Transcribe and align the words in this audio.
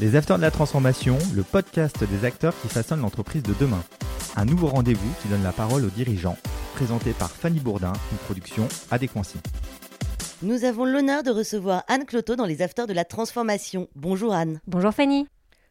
Les 0.00 0.14
Acteurs 0.14 0.36
de 0.36 0.42
la 0.42 0.52
Transformation, 0.52 1.18
le 1.34 1.42
podcast 1.42 2.04
des 2.04 2.24
acteurs 2.24 2.54
qui 2.62 2.68
façonnent 2.68 3.00
l'entreprise 3.00 3.42
de 3.42 3.52
demain. 3.58 3.82
Un 4.36 4.44
nouveau 4.44 4.68
rendez-vous 4.68 5.10
qui 5.20 5.26
donne 5.26 5.42
la 5.42 5.50
parole 5.50 5.84
aux 5.84 5.90
dirigeants, 5.90 6.36
présenté 6.76 7.10
par 7.10 7.32
Fanny 7.32 7.58
Bourdin, 7.58 7.92
une 8.12 8.18
production 8.18 8.68
Adéquancy. 8.92 9.38
Nous 10.42 10.62
avons 10.62 10.84
l'honneur 10.84 11.24
de 11.24 11.32
recevoir 11.32 11.82
Anne 11.88 12.04
Cloto 12.04 12.36
dans 12.36 12.46
les 12.46 12.62
Acteurs 12.62 12.86
de 12.86 12.92
la 12.92 13.04
Transformation. 13.04 13.88
Bonjour 13.96 14.32
Anne. 14.32 14.60
Bonjour 14.68 14.92
Fanny. 14.92 15.26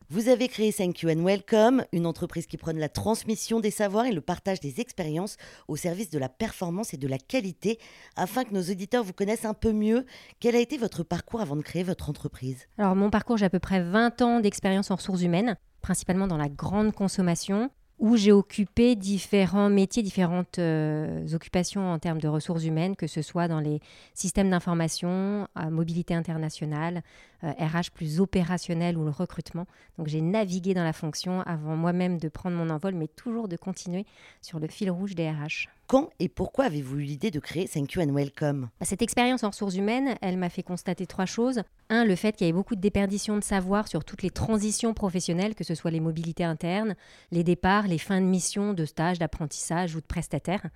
Vous 0.10 0.30
avez 0.30 0.48
créé 0.48 0.72
Thank 0.72 1.02
You 1.02 1.10
and 1.10 1.22
Welcome, 1.22 1.84
une 1.92 2.06
entreprise 2.06 2.48
qui 2.48 2.56
prône 2.56 2.80
la 2.80 2.88
transmission 2.88 3.60
des 3.60 3.72
savoirs 3.72 4.06
et 4.06 4.14
le 4.14 4.22
partage 4.22 4.62
des 4.62 4.80
expériences 4.80 5.36
au 5.68 5.76
service 5.76 6.10
de 6.10 6.18
la 6.18 6.30
performance 6.30 6.94
et 6.94 6.98
de 6.98 7.10
la 7.10 7.18
qualité, 7.18 7.78
afin 8.16 8.46
que 8.46 8.54
nos 8.54 8.62
auditeurs 8.62 9.04
vous 9.04 9.12
connaissent 9.12 9.44
un 9.44 9.54
peu 9.54 9.74
mieux. 9.74 10.06
Quel 10.40 10.56
a 10.56 10.60
été 10.60 10.78
votre 10.78 11.04
parcours 11.04 11.42
avant 11.42 11.58
de 11.58 11.62
créer 11.62 11.84
votre 11.84 12.10
entreprise? 12.10 12.70
Alors 12.78 12.96
mon 12.96 13.10
parcours, 13.10 13.36
j'ai 13.36 13.48
à 13.48 13.50
peu 13.50 13.60
près 13.60 13.84
20 13.84 14.22
ans 14.22 14.40
d'expérience 14.40 14.92
en 14.92 14.96
ressources 14.96 15.24
humaines, 15.24 15.58
principalement 15.82 16.28
dans 16.28 16.38
la 16.38 16.48
grande 16.48 16.94
consommation 16.94 17.70
où 18.00 18.16
j'ai 18.16 18.32
occupé 18.32 18.96
différents 18.96 19.70
métiers, 19.70 20.04
différentes 20.04 20.60
euh, 20.60 21.28
occupations 21.34 21.92
en 21.92 21.98
termes 21.98 22.20
de 22.20 22.28
ressources 22.28 22.64
humaines, 22.64 22.96
que 22.96 23.08
ce 23.08 23.22
soit 23.22 23.48
dans 23.48 23.60
les 23.60 23.80
systèmes 24.14 24.52
d'information, 24.52 25.48
à 25.56 25.70
mobilité 25.70 26.14
internationale, 26.14 27.02
RH 27.42 27.48
euh, 27.48 27.82
plus 27.94 28.20
opérationnel 28.20 28.98
ou 28.98 29.04
le 29.04 29.10
recrutement. 29.10 29.66
Donc 29.98 30.08
j'ai 30.08 30.22
navigué 30.22 30.74
dans 30.74 30.84
la 30.84 30.94
fonction 30.94 31.42
avant 31.42 31.76
moi-même 31.76 32.20
de 32.20 32.30
prendre 32.30 32.56
mon 32.56 32.70
envol, 32.70 32.94
mais 32.94 33.08
toujours 33.08 33.48
de 33.48 33.58
continuer 33.58 34.06
sur 34.42 34.60
le 34.60 34.68
fil 34.68 34.92
rouge 34.92 35.16
des 35.16 35.30
RH. 35.30 35.68
Quand 35.88 36.10
et 36.20 36.28
pourquoi 36.28 36.66
avez-vous 36.66 36.98
eu 36.98 37.04
l'idée 37.04 37.32
de 37.32 37.40
créer 37.40 37.66
Thank 37.66 37.94
You 37.94 38.02
and 38.02 38.14
Welcome? 38.14 38.68
Bah, 38.78 38.86
Cette 38.86 39.02
expérience 39.02 39.46
en 39.46 39.52
ressources 39.52 39.78
humaines, 39.78 40.16
elle 40.22 40.36
m'a 40.36 40.50
fait 40.50 40.62
constater 40.62 41.08
trois 41.08 41.26
choses. 41.26 41.62
Un, 41.90 42.04
le 42.04 42.18
fait 42.18 42.36
qu'il 42.36 42.46
y 42.46 42.50
avait 42.50 42.58
beaucoup 42.58 42.76
de 42.76 42.82
déperdition 42.82 43.38
de 43.38 43.44
savoir 43.44 43.88
sur 43.88 44.04
toutes 44.04 44.22
les 44.22 44.30
transitions 44.30 44.94
professionnelles, 44.94 45.56
que 45.56 45.64
ce 45.64 45.76
soit 45.76 45.92
les 45.92 46.02
mobilités 46.02 46.44
internes, 46.44 46.98
les 47.32 47.46
départs, 47.46 47.88
les 47.88 48.00
fins 48.00 48.20
de 48.20 48.26
mission, 48.26 48.74
de 48.74 48.84
stage, 48.84 49.18
d'apprentissage 49.18 49.96
ou 49.96 50.02
de 50.02 50.06
prestataire. 50.06 50.68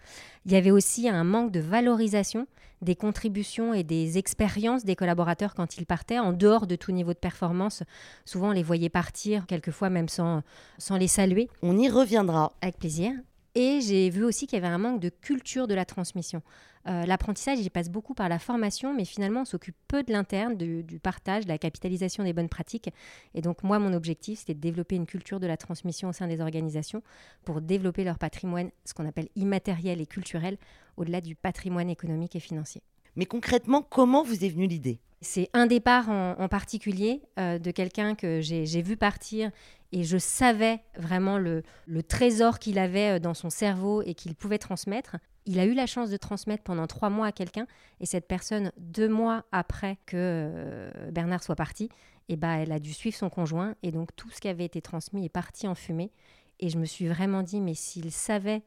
Il 0.46 0.54
y 0.54 0.56
avait 0.56 0.72
aussi 0.72 1.10
un 1.10 1.26
manque 1.26 1.52
de 1.52 1.60
valorisation 1.60 2.48
des 2.82 2.96
contributions 2.96 3.74
et 3.74 3.84
des 3.84 4.18
expériences 4.18 4.86
des 4.86 4.96
collaborateurs 4.96 5.56
quand 5.56 5.78
ils 5.78 5.86
partaient, 5.86 6.20
en 6.20 6.32
dehors 6.32 6.68
de 6.68 6.78
tout 6.78 6.94
niveau 6.94 7.12
de 7.12 7.20
performance. 7.20 7.84
Souvent, 8.24 8.48
on 8.48 8.54
les 8.54 8.64
voyait 8.64 8.90
partir, 8.90 9.46
quelquefois 9.46 9.90
même 9.90 10.08
sans, 10.08 10.42
sans 10.78 10.96
les 10.96 11.10
saluer. 11.10 11.50
On 11.62 11.78
y 11.78 11.90
reviendra. 11.90 12.54
Avec 12.62 12.80
plaisir. 12.80 13.12
Et 13.54 13.82
j'ai 13.82 14.10
vu 14.10 14.24
aussi 14.24 14.48
qu'il 14.48 14.58
y 14.58 14.62
avait 14.64 14.74
un 14.74 14.78
manque 14.78 15.02
de 15.02 15.10
culture 15.10 15.68
de 15.68 15.74
la 15.74 15.84
transmission. 15.84 16.42
Euh, 16.88 17.06
l'apprentissage, 17.06 17.60
il 17.60 17.70
passe 17.70 17.90
beaucoup 17.90 18.14
par 18.14 18.30
la 18.30 18.40
formation, 18.40 18.94
mais 18.94 19.06
finalement, 19.06 19.42
on 19.42 19.46
s'occupe 19.46 19.76
peu 19.88 20.04
de 20.04 20.12
l'interne, 20.12 20.56
du, 20.56 21.00
partage, 21.00 21.44
de 21.44 21.50
la 21.50 21.58
capitalisation 21.58 22.24
des 22.24 22.34
bonnes 22.34 22.50
pratiques. 22.50 22.90
Et 23.36 23.42
donc, 23.42 23.64
moi, 23.64 23.78
mon 23.78 23.94
objectif, 23.94 24.40
c'était 24.40 24.54
de 24.54 24.60
développer 24.60 24.96
une 24.96 25.06
culture 25.06 25.40
de 25.40 25.48
la 25.48 25.58
transmission 25.58 26.10
au 26.10 26.14
sein 26.14 26.28
des 26.28 26.42
organisations 26.42 27.04
pour 27.44 27.62
développer 27.62 28.04
leur 28.04 28.18
patrimoine, 28.18 28.72
ce 28.86 28.94
qu'on 28.94 29.08
appelle 29.08 29.30
immatériel 29.36 30.02
et 30.02 30.08
culturel, 30.08 30.58
au-delà 30.98 31.22
du 31.22 31.36
patrimoine 31.36 31.90
économique 31.90 32.36
et 32.36 32.40
financier. 32.40 32.82
Mais 33.16 33.26
concrètement, 33.26 33.82
comment 33.82 34.24
vous 34.24 34.46
est 34.46 34.50
venue 34.50 34.68
l'idée? 34.68 35.00
C'est 35.22 35.50
un 35.54 35.68
départ 35.68 36.10
en, 36.10 36.48
particulier 36.48 37.22
euh, 37.38 37.60
de 37.60 37.70
quelqu'un 37.70 38.16
que 38.16 38.42
j'ai 38.42 38.82
vu 38.82 38.98
partir 38.98 39.52
et 39.92 40.04
je 40.04 40.18
savais 40.18 40.80
vraiment 40.98 41.38
le, 41.38 41.64
trésor 42.08 42.58
qu'il 42.58 42.80
avait 42.80 43.18
euh, 43.18 43.20
dans 43.20 43.36
son 43.36 43.52
cerveau 43.52 44.02
et 44.02 44.16
qu'il 44.16 44.36
pouvait 44.36 44.58
transmettre 44.58 45.18
il 45.48 45.60
a 45.60 45.66
eu 45.66 45.74
la 45.74 45.88
chance 45.88 46.12
de 46.12 46.18
transmettre 46.18 46.62
pendant 46.62 46.86
trois 46.86 47.10
mois 47.10 47.26
à 47.26 47.32
quelqu'un, 47.32 47.66
et 48.00 48.06
cette 48.06 48.28
personne, 48.28 48.72
deux 48.78 49.10
mois 49.10 49.44
après 49.52 49.98
que 50.06 50.16
euh, 50.16 51.12
Bernard 51.12 51.42
soit 51.42 51.56
parti, 51.56 51.86
et 52.30 52.34
eh 52.34 52.36
ben, 52.36 52.58
elle 52.58 52.72
a 52.72 52.78
dû 52.78 52.94
suivre 52.94 53.18
son 53.18 53.32
conjoint, 53.32 53.74
et 53.82 53.92
donc 53.92 54.16
tout 54.16 54.30
ce 54.30 54.40
qui 54.40 54.48
avait 54.48 54.66
été 54.66 54.84
transmis 54.84 55.26
est 55.26 55.30
parti 55.30 55.68
en 55.68 55.74
fumée. 55.74 56.12
Et 56.60 56.70
je 56.70 56.78
me 56.78 56.86
suis 56.86 57.08
vraiment 57.08 57.42
dit, 57.42 57.60
mais 57.60 57.74
s'il 57.74 58.12
savait 58.12 58.62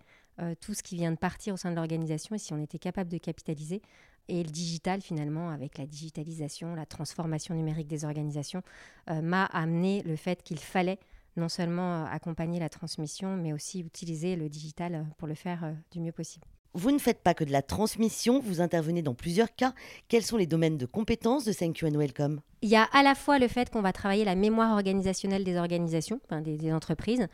tout 0.60 0.74
ce 0.74 0.82
qui 0.82 0.96
vient 0.96 1.12
de 1.12 1.16
partir 1.16 1.54
au 1.54 1.56
sein 1.56 1.70
de 1.70 1.76
l'organisation, 1.76 2.34
et 2.34 2.38
si 2.38 2.52
on 2.52 2.60
était 2.60 2.80
capable 2.80 3.08
de 3.08 3.18
capitaliser, 3.18 3.80
et 4.28 4.42
le 4.42 4.50
digital, 4.50 5.00
finalement, 5.00 5.50
avec 5.50 5.78
la 5.78 5.86
digitalisation, 5.86 6.74
la 6.74 6.86
transformation 6.86 7.54
numérique 7.54 7.88
des 7.88 8.04
organisations, 8.04 8.62
euh, 9.10 9.20
m'a 9.20 9.44
amené 9.46 10.02
le 10.02 10.16
fait 10.16 10.42
qu'il 10.42 10.58
fallait 10.58 10.98
non 11.36 11.48
seulement 11.48 12.04
accompagner 12.06 12.60
la 12.60 12.68
transmission, 12.68 13.36
mais 13.36 13.52
aussi 13.52 13.80
utiliser 13.80 14.36
le 14.36 14.48
digital 14.48 15.06
pour 15.18 15.26
le 15.26 15.34
faire 15.34 15.74
du 15.90 16.00
mieux 16.00 16.12
possible. 16.12 16.46
Vous 16.76 16.90
ne 16.90 16.98
faites 16.98 17.22
pas 17.22 17.34
que 17.34 17.44
de 17.44 17.52
la 17.52 17.62
transmission, 17.62 18.40
vous 18.40 18.60
intervenez 18.60 19.00
dans 19.00 19.14
plusieurs 19.14 19.54
cas. 19.54 19.74
Quels 20.08 20.24
sont 20.24 20.36
les 20.36 20.46
domaines 20.46 20.76
de 20.76 20.86
compétences 20.86 21.44
de 21.44 21.52
Thank 21.52 21.78
You 21.78 21.88
and 21.88 21.96
Welcome? 21.96 22.40
Il 22.62 22.68
y 22.68 22.74
a 22.74 22.82
à 22.82 23.04
la 23.04 23.14
fois 23.14 23.38
le 23.38 23.46
fait 23.46 23.70
qu'on 23.70 23.80
va 23.80 23.92
travailler 23.92 24.24
la 24.24 24.34
mémoire 24.34 24.72
organisationnelle 24.72 25.44
des 25.44 25.56
organisations, 25.56 26.20
des, 26.42 26.72
entreprises, 26.72 27.28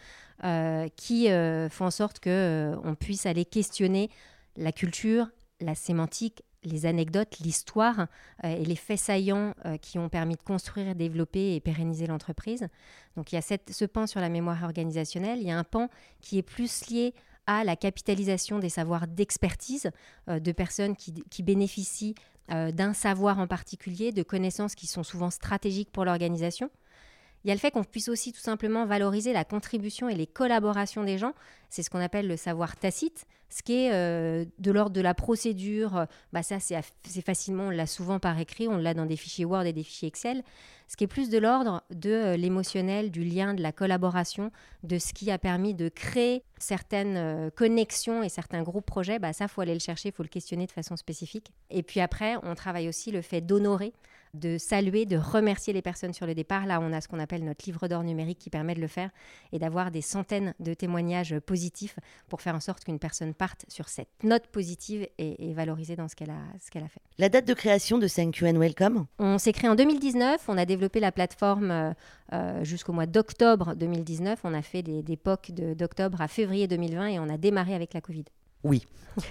euh, 0.45 0.89
qui 0.95 1.31
euh, 1.31 1.71
font 1.71 1.87
en 1.87 1.91
sorte 1.91 2.21
qu'on 2.21 2.29
euh, 2.31 2.95
puisse 2.99 3.25
aller 3.25 3.47
questionner 3.47 4.11
la 4.57 4.73
culture, 4.73 5.31
la 5.61 5.75
sémantique, 5.75 6.43
les 6.63 6.87
anecdotes, 6.87 7.39
l'histoire 7.41 8.07
et 8.45 8.65
les 8.65 8.77
faits 8.77 8.99
saillants 8.99 9.55
qui 9.81 9.99
ont 9.99 10.09
permis 10.09 10.37
de 10.37 10.43
construire, 10.43 10.95
développer 10.95 11.55
et 11.55 11.61
pérenniser 11.61 12.07
l'entreprise. 12.07 12.69
Donc 13.17 13.33
il 13.33 13.37
y 13.37 13.39
a 13.39 13.43
cette, 13.43 13.73
ce 13.73 13.85
pan 13.87 14.07
sur 14.07 14.21
la 14.21 14.29
mémoire 14.29 14.63
organisationnelle. 14.63 15.39
Il 15.41 15.49
y 15.49 15.51
a 15.51 15.59
un 15.59 15.65
pan 15.65 15.89
qui 16.21 16.37
est 16.37 16.43
plus 16.43 16.89
lié 16.91 17.15
à 17.47 17.65
la 17.65 17.75
capitalisation 17.75 18.61
des 18.61 18.69
savoirs 18.69 19.09
d'expertise 19.09 19.91
euh, 20.29 20.39
de 20.39 20.53
personnes 20.53 20.95
qui, 20.97 21.43
bénéficient 21.43 22.15
euh, 22.53 22.71
d'un 22.71 22.93
savoir 22.93 23.39
en 23.39 23.49
particulier, 23.49 24.13
de 24.13 24.23
connaissances 24.23 24.77
qui 24.77 24.87
sont 24.87 25.03
souvent 25.03 25.31
stratégiques 25.31 25.91
pour 25.91 26.05
l'organisation. 26.05 26.71
Il 27.43 27.49
y 27.49 27.51
a 27.51 27.55
le 27.55 27.61
fait 27.61 27.73
qu'on 27.73 27.83
puisse 27.83 28.09
aussi 28.09 28.33
tout 28.33 28.41
simplement 28.41 28.87
valoriser 28.87 29.33
la 29.33 29.45
contribution 29.45 30.09
et 30.09 30.15
les 30.15 30.27
collaborations 30.27 31.03
des 31.03 31.19
gens. 31.19 31.33
C'est 31.71 31.83
ce 31.83 31.91
qu'on 31.91 32.01
appelle 32.01 32.29
le 32.29 32.37
savoir 32.37 32.77
tacite, 32.77 33.27
ce 33.51 33.63
qui 33.63 33.85
est 33.85 33.93
euh, 33.93 34.45
de 34.59 34.71
l'ordre 34.71 34.93
de 34.93 35.01
la 35.01 35.15
procédure. 35.15 36.07
Bah 36.33 36.43
ça, 36.43 36.59
c'est 36.61 36.81
facilement, 37.23 37.65
on 37.65 37.71
l'a 37.71 37.87
souvent 37.87 38.19
par 38.19 38.39
écrit, 38.39 38.69
on 38.69 38.77
l'a 38.77 38.95
dans 38.95 39.07
des 39.07 39.17
fichiers 39.17 39.45
Word 39.45 39.65
et 39.65 39.73
des 39.73 39.83
fichiers 39.83 40.09
Excel. 40.09 40.43
Ce 40.91 40.97
qui 40.97 41.05
est 41.05 41.09
plus 41.09 41.31
de 41.31 41.39
l'ordre 41.39 41.85
de 41.91 42.11
euh, 42.11 42.37
l'émotionnel, 42.37 43.13
du 43.13 43.23
lien, 43.23 43.55
de 43.55 43.63
la 43.63 43.71
collaboration, 43.71 44.51
de 44.83 44.99
ce 44.99 45.13
qui 45.13 45.31
a 45.31 45.39
permis 45.39 45.73
de 45.73 45.89
créer 45.89 46.43
certaines 46.59 47.17
euh, 47.17 47.51
connexions 47.51 48.25
et 48.25 48.29
certains 48.29 48.63
groupes 48.63 48.87
projets. 48.87 49.21
Bah 49.21 49.33
ça, 49.33 49.47
faut 49.47 49.61
aller 49.61 49.75
le 49.75 49.81
chercher, 49.81 50.09
il 50.09 50.13
faut 50.13 50.25
le 50.25 50.29
questionner 50.29 50.67
de 50.67 50.73
façon 50.73 50.97
spécifique. 50.97 51.53
Et 51.71 51.85
puis 51.85 52.01
après, 52.01 52.35
on 52.43 52.57
travaille 52.57 52.89
aussi 52.89 53.13
le 53.13 53.23
fait 53.23 53.41
d'honorer 53.41 53.93
de 54.35 54.59
saluer, 54.59 55.07
de 55.07 55.17
remercier 55.17 55.73
les 55.73 55.83
personnes 55.83 56.13
sur 56.13 56.27
le 56.27 56.35
départ. 56.35 56.67
Là, 56.67 56.81
on 56.81 56.93
a 56.93 57.01
ce 57.01 57.09
qu'on 57.09 57.19
appelle 57.19 57.45
notre 57.45 57.65
livre 57.67 57.89
d'or 57.89 58.03
numérique 58.03 58.39
qui 58.39 58.51
permet 58.51 58.75
de 58.75 58.81
le 58.81 58.87
faire 58.87 59.11
et 59.53 59.59
d'avoir 59.59 59.91
des 59.91 60.03
centaines 60.03 60.55
de 60.61 60.75
témoignages 60.75 61.39
positifs 61.41 61.99
pour 62.29 62.41
faire 62.41 62.55
en 62.55 62.61
sorte 62.61 62.85
qu'une 62.85 62.99
personne 62.99 63.35
parte 63.35 63.65
sur 63.69 63.89
cette 63.89 64.09
note 64.23 64.47
positive 64.47 65.07
et, 65.19 65.53
valorisée 65.55 65.97
dans 65.97 66.09
ce 66.09 66.17
qu'elle 66.17 66.31
a, 66.31 66.41
ce 66.65 66.71
qu'elle 66.71 66.85
a 66.85 66.89
fait. 66.89 67.01
La 67.19 67.29
date 67.29 67.47
de 67.47 67.55
création 67.55 67.99
de 67.99 68.09
Thank 68.09 68.39
You 68.39 68.47
and 68.49 68.59
Welcome? 68.59 69.07
On 69.19 69.39
s'est 69.39 69.53
créé 69.53 69.69
en 69.69 69.75
2019. 69.75 70.49
On 70.49 70.57
a 70.57 70.65
développé 70.65 71.01
la 71.01 71.13
plateforme 71.13 71.71
euh, 71.71 71.93
euh, 72.33 72.65
jusqu'au 72.65 72.93
mois 72.93 73.07
d'octobre 73.07 73.75
2019. 73.75 74.41
On 74.45 74.55
a 74.55 74.63
fait 74.63 74.83
des, 74.83 75.03
des 75.03 75.17
POC 75.17 75.53
d'octobre 75.53 76.21
à 76.21 76.29
février 76.29 76.69
2020 76.69 77.07
et 77.07 77.19
on 77.19 77.29
a 77.29 77.37
démarré 77.37 77.75
avec 77.75 77.95
la 77.95 78.01
Covid. 78.01 78.25
Oui, 78.63 78.87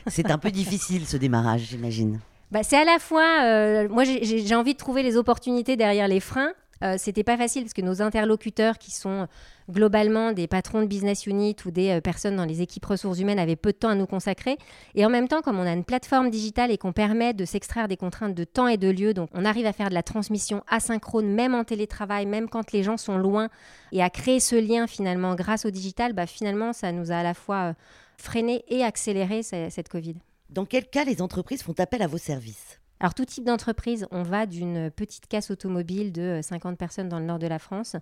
c'est 0.08 0.32
un 0.32 0.38
peu 0.38 0.52
difficile 0.52 1.06
ce 1.06 1.18
démarrage, 1.18 1.62
j'imagine. 1.62 2.20
Bah, 2.52 2.64
c'est 2.64 2.78
à 2.78 2.84
la 2.84 2.98
fois, 2.98 3.44
euh, 3.44 3.88
moi 3.90 4.04
j'ai 4.04 4.56
envie 4.56 4.74
de 4.74 4.80
trouver 4.80 5.04
les 5.04 5.18
opportunités 5.18 5.76
derrière 5.76 6.08
les 6.08 6.20
freins. 6.20 6.54
Euh, 6.82 6.96
c'était 6.98 7.26
pas 7.26 7.38
facile 7.38 7.64
parce 7.64 7.74
que 7.74 7.82
nos 7.82 8.02
interlocuteurs, 8.02 8.78
qui 8.78 8.92
sont 8.92 9.28
globalement 9.70 10.32
des 10.32 10.48
patrons 10.48 10.82
de 10.82 10.88
business 10.88 11.26
unit 11.28 11.56
ou 11.66 11.72
des 11.72 11.90
euh, 11.90 12.02
personnes 12.02 12.38
dans 12.38 12.46
les 12.46 12.62
équipes 12.62 12.86
ressources 12.86 13.20
humaines, 13.20 13.38
avaient 13.38 13.58
peu 13.58 13.72
de 13.72 13.78
temps 13.78 13.90
à 13.90 13.96
nous 13.96 14.06
consacrer. 14.06 14.58
Et 14.96 15.06
en 15.06 15.10
même 15.10 15.28
temps, 15.28 15.42
comme 15.42 15.60
on 15.60 15.68
a 15.68 15.74
une 15.74 15.84
plateforme 15.84 16.30
digitale 16.30 16.72
et 16.72 16.78
qu'on 16.78 16.94
permet 16.94 17.34
de 17.34 17.44
s'extraire 17.44 17.88
des 17.88 17.98
contraintes 17.98 18.34
de 18.34 18.46
temps 18.46 18.68
et 18.68 18.78
de 18.78 18.90
lieu, 18.90 19.14
donc 19.14 19.30
on 19.34 19.46
arrive 19.46 19.66
à 19.66 19.74
faire 19.74 19.90
de 19.90 19.94
la 19.94 20.04
transmission 20.04 20.64
asynchrone, 20.70 21.28
même 21.28 21.54
en 21.54 21.66
télétravail, 21.66 22.26
même 22.26 22.50
quand 22.50 22.72
les 22.72 22.82
gens 22.82 22.98
sont 22.98 23.18
loin, 23.18 23.50
et 23.92 24.02
à 24.02 24.10
créer 24.10 24.40
ce 24.40 24.56
lien 24.56 24.88
finalement 24.88 25.36
grâce 25.36 25.66
au 25.66 25.72
digital, 25.72 26.14
bah, 26.14 26.26
finalement, 26.26 26.72
ça 26.72 26.92
nous 26.94 27.12
a 27.12 27.16
à 27.18 27.24
la 27.24 27.34
fois 27.34 27.56
euh, 27.58 27.74
freiné 28.18 28.64
et 28.70 28.84
accéléré 28.84 29.44
cette 29.44 29.90
Covid. 29.90 30.16
Dans 30.50 30.66
quel 30.66 30.90
cas 30.90 31.04
les 31.04 31.22
entreprises 31.22 31.62
font 31.62 31.76
appel 31.78 32.02
à 32.02 32.08
vos 32.08 32.18
services? 32.18 32.80
Alors 33.00 33.14
tout 33.14 33.24
type 33.24 33.46
d'entreprise, 33.46 34.08
on 34.10 34.24
va 34.24 34.48
d'une 34.48 34.90
petite 34.90 35.28
casse 35.28 35.52
automobile 35.52 36.12
de 36.12 36.40
50 36.42 36.76
personnes 36.76 37.08
dans 37.08 37.20
le 37.20 37.26
nord 37.26 37.38
de 37.38 37.46
la 37.46 37.60
France 37.60 37.96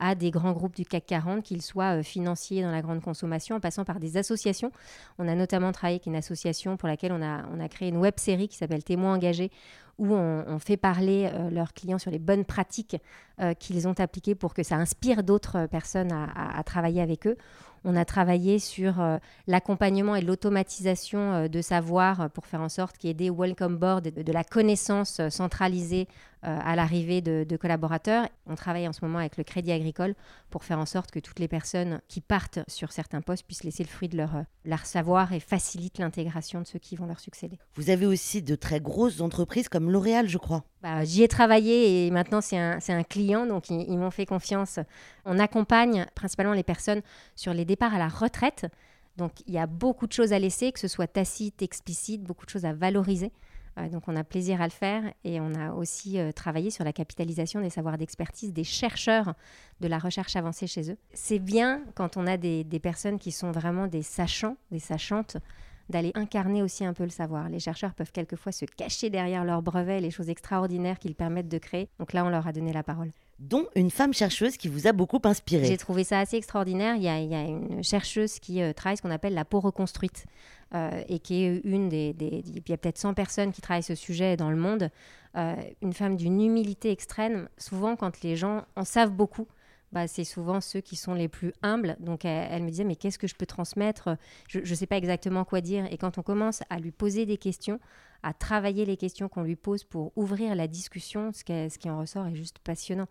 à 0.00 0.16
des 0.16 0.32
grands 0.32 0.50
groupes 0.50 0.74
du 0.74 0.84
CAC 0.84 1.06
40, 1.06 1.42
qu'ils 1.44 1.62
soient 1.62 1.98
euh, 1.98 2.02
financiers 2.02 2.60
dans 2.60 2.72
la 2.72 2.82
grande 2.82 3.00
consommation, 3.00 3.54
en 3.56 3.60
passant 3.60 3.84
par 3.84 4.00
des 4.00 4.16
associations. 4.16 4.72
On 5.18 5.28
a 5.28 5.36
notamment 5.36 5.70
travaillé 5.70 5.94
avec 5.94 6.06
une 6.06 6.16
association 6.16 6.76
pour 6.76 6.88
laquelle 6.88 7.12
on 7.12 7.22
a, 7.22 7.46
on 7.54 7.60
a 7.60 7.68
créé 7.68 7.88
une 7.88 7.98
web 7.98 8.14
série 8.16 8.48
qui 8.48 8.56
s'appelle 8.56 8.82
Témoins 8.82 9.14
engagés, 9.14 9.52
où 9.98 10.14
on, 10.14 10.58
fait 10.58 10.76
parler 10.76 11.30
euh, 11.32 11.50
leurs 11.50 11.72
clients 11.74 11.98
sur 11.98 12.10
les 12.10 12.18
bonnes 12.18 12.44
pratiques 12.44 12.96
euh, 13.40 13.54
qu'ils 13.54 13.86
ont 13.86 13.94
appliquées 13.98 14.34
pour 14.34 14.54
que 14.54 14.62
ça 14.62 14.76
inspire 14.76 15.22
d'autres 15.22 15.66
personnes 15.66 16.12
à, 16.12 16.62
travailler 16.64 17.00
avec 17.02 17.26
eux. 17.26 17.36
On 17.84 17.96
a 17.96 18.04
travaillé 18.04 18.58
sur 18.58 19.00
euh, 19.00 19.18
l'accompagnement 19.46 20.16
et 20.16 20.22
l'automatisation 20.22 21.48
de 21.48 21.62
savoir 21.62 22.30
pour 22.30 22.46
faire 22.46 22.60
en 22.60 22.68
sorte 22.68 22.96
qu'il 22.96 23.08
y 23.08 23.10
ait 23.10 23.14
des 23.14 23.30
welcome 23.30 23.76
boards, 23.76 24.02
de, 24.02 24.10
de 24.10 24.32
la 24.32 24.44
connaissance 24.44 25.20
centralisée 25.28 26.08
à 26.42 26.76
l'arrivée 26.76 27.20
de, 27.20 27.56
collaborateurs. 27.56 28.28
On 28.46 28.54
travaille 28.54 28.88
en 28.88 28.92
ce 28.92 29.04
moment 29.04 29.18
avec 29.18 29.36
le 29.36 29.44
Crédit 29.44 29.72
Agricole 29.72 30.14
pour 30.50 30.64
faire 30.64 30.78
en 30.78 30.86
sorte 30.86 31.10
que 31.10 31.20
toutes 31.20 31.38
les 31.38 31.48
personnes 31.48 32.00
qui 32.08 32.20
partent 32.20 32.60
sur 32.68 32.92
certains 32.92 33.20
postes 33.20 33.46
puissent 33.46 33.64
laisser 33.64 33.84
le 33.84 33.88
fruit 33.88 34.08
de 34.08 34.16
leur, 34.16 34.44
leur 34.64 34.84
savoir 34.84 35.32
et 35.32 35.40
facilitent 35.40 35.98
l'intégration 35.98 36.60
de 36.60 36.66
ceux 36.66 36.78
qui 36.78 36.96
vont 36.96 37.06
leur 37.06 37.20
succéder. 37.20 37.58
Vous 37.74 37.90
avez 37.90 38.06
aussi 38.06 38.42
de 38.42 38.54
très 38.56 38.80
grosses 38.80 39.20
entreprises 39.20 39.68
comme 39.68 39.90
L'Oréal, 39.90 40.28
je 40.28 40.38
crois. 40.38 40.64
Bah, 40.82 41.04
j'y 41.04 41.22
ai 41.22 41.28
travaillé 41.28 42.06
et 42.06 42.10
maintenant 42.10 42.40
c'est 42.40 42.58
un, 42.58 42.78
un, 42.88 43.02
client, 43.04 43.46
donc 43.46 43.70
ils, 43.70 43.82
ils 43.88 43.98
m'ont 43.98 44.10
fait 44.10 44.26
confiance. 44.26 44.80
On 45.24 45.38
accompagne 45.38 46.06
principalement 46.14 46.54
les 46.54 46.64
personnes 46.64 47.02
sur 47.36 47.54
les 47.54 47.64
départs 47.64 47.94
à 47.94 47.98
la 47.98 48.08
retraite. 48.08 48.66
Donc 49.16 49.32
il 49.46 49.54
y 49.54 49.58
a 49.58 49.66
beaucoup 49.66 50.06
de 50.06 50.12
choses 50.12 50.32
à 50.32 50.38
laisser, 50.38 50.72
que 50.72 50.80
ce 50.80 50.88
soit 50.88 51.06
tacite, 51.06 51.62
explicite, 51.62 52.22
beaucoup 52.22 52.46
de 52.46 52.50
choses 52.50 52.64
à 52.64 52.72
valoriser. 52.72 53.30
Euh, 53.78 53.88
donc 53.88 54.04
on 54.06 54.16
a 54.16 54.24
plaisir 54.24 54.60
à 54.60 54.64
le 54.64 54.70
faire 54.72 55.02
et 55.24 55.40
on 55.40 55.54
a 55.54 55.72
aussi 55.72 56.18
euh, 56.18 56.32
travaillé 56.32 56.70
sur 56.70 56.84
la 56.84 56.92
capitalisation 56.92 57.60
des 57.60 57.70
savoirs 57.70 57.98
d'expertise 57.98 58.52
des 58.52 58.64
chercheurs 58.64 59.34
de 59.80 59.88
la 59.88 59.98
recherche 59.98 60.36
avancée 60.36 60.66
chez 60.66 60.90
eux. 60.90 60.98
C'est 61.12 61.38
bien 61.38 61.82
quand 61.94 62.16
on 62.16 62.26
a 62.26 62.36
des, 62.36 62.64
des, 62.64 62.80
personnes 62.80 63.18
qui 63.18 63.32
sont 63.32 63.50
vraiment 63.50 63.86
des 63.86 64.02
sachants, 64.02 64.56
des 64.70 64.78
sachantes, 64.78 65.38
d'aller 65.88 66.12
incarner 66.14 66.62
aussi 66.62 66.84
un 66.84 66.92
peu 66.92 67.04
le 67.04 67.10
savoir. 67.10 67.48
Les 67.48 67.60
chercheurs 67.60 67.94
peuvent 67.94 68.12
quelquefois 68.12 68.52
se 68.52 68.64
cacher 68.64 69.10
derrière 69.10 69.44
leurs 69.44 69.62
brevets, 69.62 70.00
les 70.00 70.10
choses 70.10 70.30
extraordinaires 70.30 70.98
qu'ils 70.98 71.14
permettent 71.14 71.48
de 71.48 71.58
créer. 71.58 71.88
Donc 71.98 72.12
là, 72.12 72.24
on 72.24 72.28
leur 72.28 72.46
a 72.46 72.52
donné 72.52 72.72
la 72.72 72.82
parole 72.82 73.10
dont 73.42 73.66
une 73.74 73.90
femme 73.90 74.14
chercheuse 74.14 74.56
qui 74.56 74.68
vous 74.68 74.86
a 74.86 74.92
beaucoup 74.92 75.20
inspiré. 75.24 75.64
J'ai 75.64 75.76
trouvé 75.76 76.04
ça 76.04 76.20
assez 76.20 76.36
extraordinaire. 76.36 76.96
Il 76.96 77.02
y 77.02 77.08
a, 77.08 77.18
une 77.18 77.82
chercheuse 77.82 78.38
qui 78.38 78.62
euh, 78.62 78.72
travaille 78.72 78.96
ce 78.96 79.02
qu'on 79.02 79.10
appelle 79.10 79.34
la 79.34 79.44
peau 79.44 79.60
reconstruite 79.60 80.26
euh, 80.74 81.02
et 81.08 81.18
qui 81.18 81.42
est 81.42 81.60
une 81.64 81.88
des, 81.88 82.14
Il 82.20 82.68
y 82.68 82.72
a 82.72 82.76
peut-être 82.76 82.98
100 82.98 83.14
personnes 83.14 83.52
qui 83.52 83.60
travaillent 83.60 83.82
ce 83.82 83.94
sujet 83.94 84.36
dans 84.36 84.50
le 84.50 84.56
monde. 84.56 84.90
Euh, 85.36 85.56
une 85.80 85.92
femme 85.92 86.16
d'une 86.16 86.40
humilité 86.40 86.90
extrême. 86.90 87.48
Souvent, 87.58 87.96
quand 87.96 88.22
les 88.22 88.36
gens 88.36 88.64
en 88.76 88.84
savent 88.84 89.12
beaucoup, 89.12 89.48
bah, 89.92 90.08
c'est 90.08 90.24
souvent 90.24 90.60
ceux 90.60 90.80
qui 90.80 90.96
sont 90.96 91.14
les 91.14 91.28
plus 91.28 91.52
humbles. 91.62 91.96
Donc 92.00 92.24
elle, 92.24 92.62
me 92.62 92.70
disait, 92.70 92.84
mais 92.84 92.96
qu'est-ce 92.96 93.18
que 93.18 93.26
je 93.26 93.34
peux 93.34 93.46
transmettre? 93.46 94.16
Je 94.48 94.58
ne 94.60 94.74
sais 94.74 94.86
pas 94.86 94.96
exactement 94.96 95.44
quoi 95.44 95.60
dire. 95.60 95.86
Et 95.92 95.98
quand 95.98 96.18
on 96.18 96.22
commence 96.22 96.62
à 96.70 96.78
lui 96.78 96.90
poser 96.90 97.26
des 97.26 97.36
questions, 97.36 97.78
à 98.22 98.32
travailler 98.32 98.84
les 98.84 98.96
questions 98.96 99.28
qu'on 99.28 99.42
lui 99.42 99.56
pose 99.56 99.84
pour 99.84 100.12
ouvrir 100.16 100.54
la 100.54 100.68
discussion, 100.68 101.32
ce 101.32 101.42
ce 101.42 101.78
qui 101.78 101.90
en 101.90 101.98
ressort 101.98 102.26
est 102.26 102.34
juste 102.34 102.58
passionnant. 102.60 103.06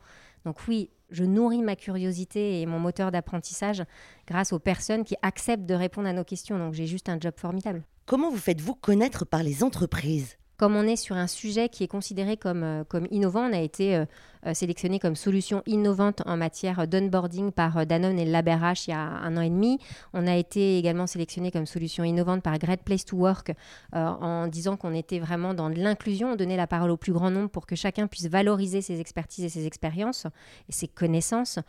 Donc 0.46 0.68
oui, 0.68 0.90
je 1.10 1.24
nourris 1.24 1.62
ma 1.62 1.76
curiosité 1.76 2.62
et 2.62 2.66
mon 2.66 2.80
moteur 2.80 3.12
d'apprentissage 3.12 3.84
grâce 4.28 4.54
aux 4.54 4.60
personnes 4.60 5.04
qui 5.04 5.16
acceptent 5.22 5.66
de 5.66 5.76
répondre 5.76 6.08
à 6.08 6.14
nos 6.14 6.24
questions. 6.24 6.58
Donc 6.58 6.74
j'ai 6.74 6.88
juste 6.88 7.10
un 7.10 7.20
job 7.20 7.34
formidable. 7.38 7.84
Comment 8.06 8.32
vous 8.32 8.38
faites-vous 8.38 8.76
connaître 8.76 9.26
par 9.26 9.44
les 9.44 9.64
entreprises? 9.64 10.38
Comme 10.62 10.76
on 10.76 10.84
est 10.84 10.96
sur 10.96 11.16
un 11.16 11.26
sujet 11.26 11.70
qui 11.70 11.84
est 11.84 11.88
considéré 11.88 12.38
comme, 12.38 12.62
euh, 12.62 12.84
innovant, 13.10 13.50
on 13.50 13.52
a 13.52 13.62
été 13.62 13.96
euh, 13.96 14.06
euh, 14.46 14.54
sélectionné 14.54 15.00
comme 15.00 15.16
solution 15.16 15.64
innovante 15.66 16.22
en 16.28 16.38
matière 16.38 16.88
d'onboarding 16.88 17.52
par 17.52 17.88
Danone 17.88 18.20
et 18.20 18.26
Laberache 18.26 18.88
il 18.88 18.92
y 18.92 18.94
a 18.94 19.00
un 19.00 19.38
an 19.38 19.42
et 19.42 19.50
demi. 19.50 19.80
On 20.14 20.28
a 20.28 20.36
été 20.36 20.78
également 20.78 21.08
sélectionné 21.08 21.50
comme 21.50 21.66
solution 21.66 22.04
innovante 22.04 22.44
par 22.44 22.60
Great 22.60 22.84
Place 22.84 23.06
to 23.06 23.18
Work 23.18 23.54
en 23.94 24.46
disant 24.48 24.78
qu'on 24.78 24.94
était 24.94 25.18
vraiment 25.18 25.56
dans 25.56 25.70
l'inclusion, 25.70 26.34
on 26.34 26.36
donnait 26.36 26.58
la 26.58 26.68
parole 26.68 26.92
au 26.92 26.98
plus 26.98 27.12
grand 27.12 27.32
nombre 27.32 27.50
pour 27.50 27.66
que 27.66 27.76
chacun 27.76 28.06
puisse 28.06 28.28
valoriser 28.28 28.82
ses 28.82 29.00
expertises 29.00 29.46
et 29.46 29.50
ses 29.50 29.66
expériences 29.66 30.28
et 30.70 30.72
ses 30.72 30.88
connaissances. 30.88 31.60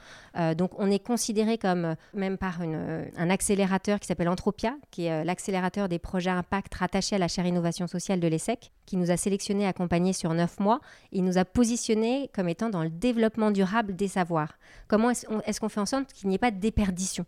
donc 0.57 0.73
on 0.79 0.91
est 0.91 1.03
considéré 1.03 1.57
comme, 1.57 1.95
même 2.15 2.37
par 2.39 2.61
un 2.61 3.31
accélérateur 3.31 4.01
qui 4.01 4.07
s'appelle 4.07 4.29
Entropia, 4.29 4.75
qui 4.91 5.07
est 5.07 5.25
l'accélérateur 5.25 5.89
des 5.89 5.99
projets 5.99 6.31
impact 6.31 6.75
rattachés 6.75 7.17
à 7.17 7.19
la 7.19 7.29
chaire 7.29 7.47
innovation 7.47 7.87
sociale 7.87 8.21
de 8.21 8.29
l'ESSEC 8.29 8.71
qui 8.87 8.97
nous 8.97 9.11
a 9.11 9.17
sélectionnés, 9.17 9.67
accompagnés 9.67 10.13
sur 10.13 10.35
neuf 10.35 10.59
mois. 10.61 10.81
Il 11.13 11.25
nous 11.25 11.39
a 11.39 11.45
positionnés 11.45 12.31
comme 12.35 12.49
étant 12.49 12.71
dans 12.71 12.83
le 12.83 12.91
développement 12.91 13.51
durable 13.51 13.95
des 13.95 14.09
savoirs. 14.09 14.59
Comment 14.89 15.11
est-ce 15.11 15.61
qu'on 15.61 15.69
fait 15.69 15.81
en 15.81 15.87
sorte 15.87 16.13
qu'il 16.13 16.29
n'y 16.29 16.35
ait 16.35 16.39
pas 16.39 16.51
de 16.51 16.59
déperdition? 16.59 17.27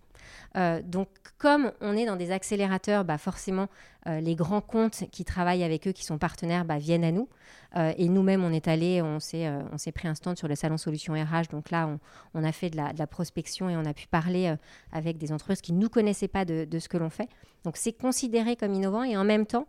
Euh, 0.56 0.81
donc, 0.83 1.09
comme 1.39 1.73
on 1.81 1.97
est 1.97 2.06
dans 2.06 2.17
des 2.17 2.31
accélérateurs, 2.31 3.05
bah 3.05 3.19
forcément, 3.19 3.69
euh, 4.06 4.21
les 4.21 4.35
grands 4.35 4.61
comptes 4.61 5.05
qui 5.11 5.25
travaillent 5.25 5.65
avec 5.65 5.87
eux, 5.87 5.93
qui 5.93 6.05
sont 6.05 6.19
partenaires, 6.19 6.65
bah, 6.65 6.79
viennent 6.79 7.05
à 7.05 7.12
nous. 7.12 7.29
Euh, 7.77 7.93
et 7.99 8.09
nous-mêmes, 8.09 8.45
on 8.45 8.53
est 8.53 8.69
allé, 8.69 9.03
on 9.03 9.21
s'est, 9.21 9.93
pris 9.95 10.09
un 10.09 10.15
stand 10.15 10.39
sur 10.39 10.49
le 10.49 10.55
salon 10.55 10.77
Solutions 10.77 11.15
RH. 11.15 11.49
Donc 11.51 11.71
là, 11.71 11.99
on, 12.35 12.45
a 12.45 12.53
fait 12.53 12.71
de 12.71 12.77
la, 12.77 13.06
prospection 13.06 13.69
et 13.69 13.77
on 13.77 13.85
a 13.85 13.95
pu 13.95 14.06
parler 14.06 14.55
avec 14.93 15.19
des 15.19 15.33
entreprises 15.33 15.61
qui 15.61 15.73
ne 15.73 15.81
nous 15.81 15.89
connaissaient 15.89 16.29
pas 16.29 16.45
de 16.45 16.79
ce 16.79 16.89
que 16.89 16.97
l'on 16.97 17.11
fait. 17.11 17.29
Donc, 17.65 17.77
c'est 17.77 17.93
considéré 17.93 18.56
comme 18.56 18.73
innovant 18.75 19.03
et 19.03 19.17
en 19.17 19.25
même 19.25 19.47
temps, 19.47 19.67